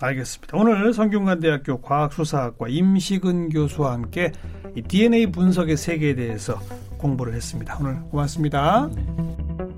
알겠습니다. 0.06 0.56
오늘 0.56 0.92
성균관대학교 0.92 1.80
과학수사학과 1.80 2.68
임식은 2.68 3.50
교수와 3.50 3.92
함께 3.92 4.32
이 4.74 4.82
DNA 4.82 5.26
분석의 5.26 5.76
세계에 5.76 6.14
대해서 6.14 6.60
공부를 6.98 7.34
했습니다. 7.34 7.78
오늘 7.80 8.00
고맙습니다. 8.10 8.88
네. 8.94 9.69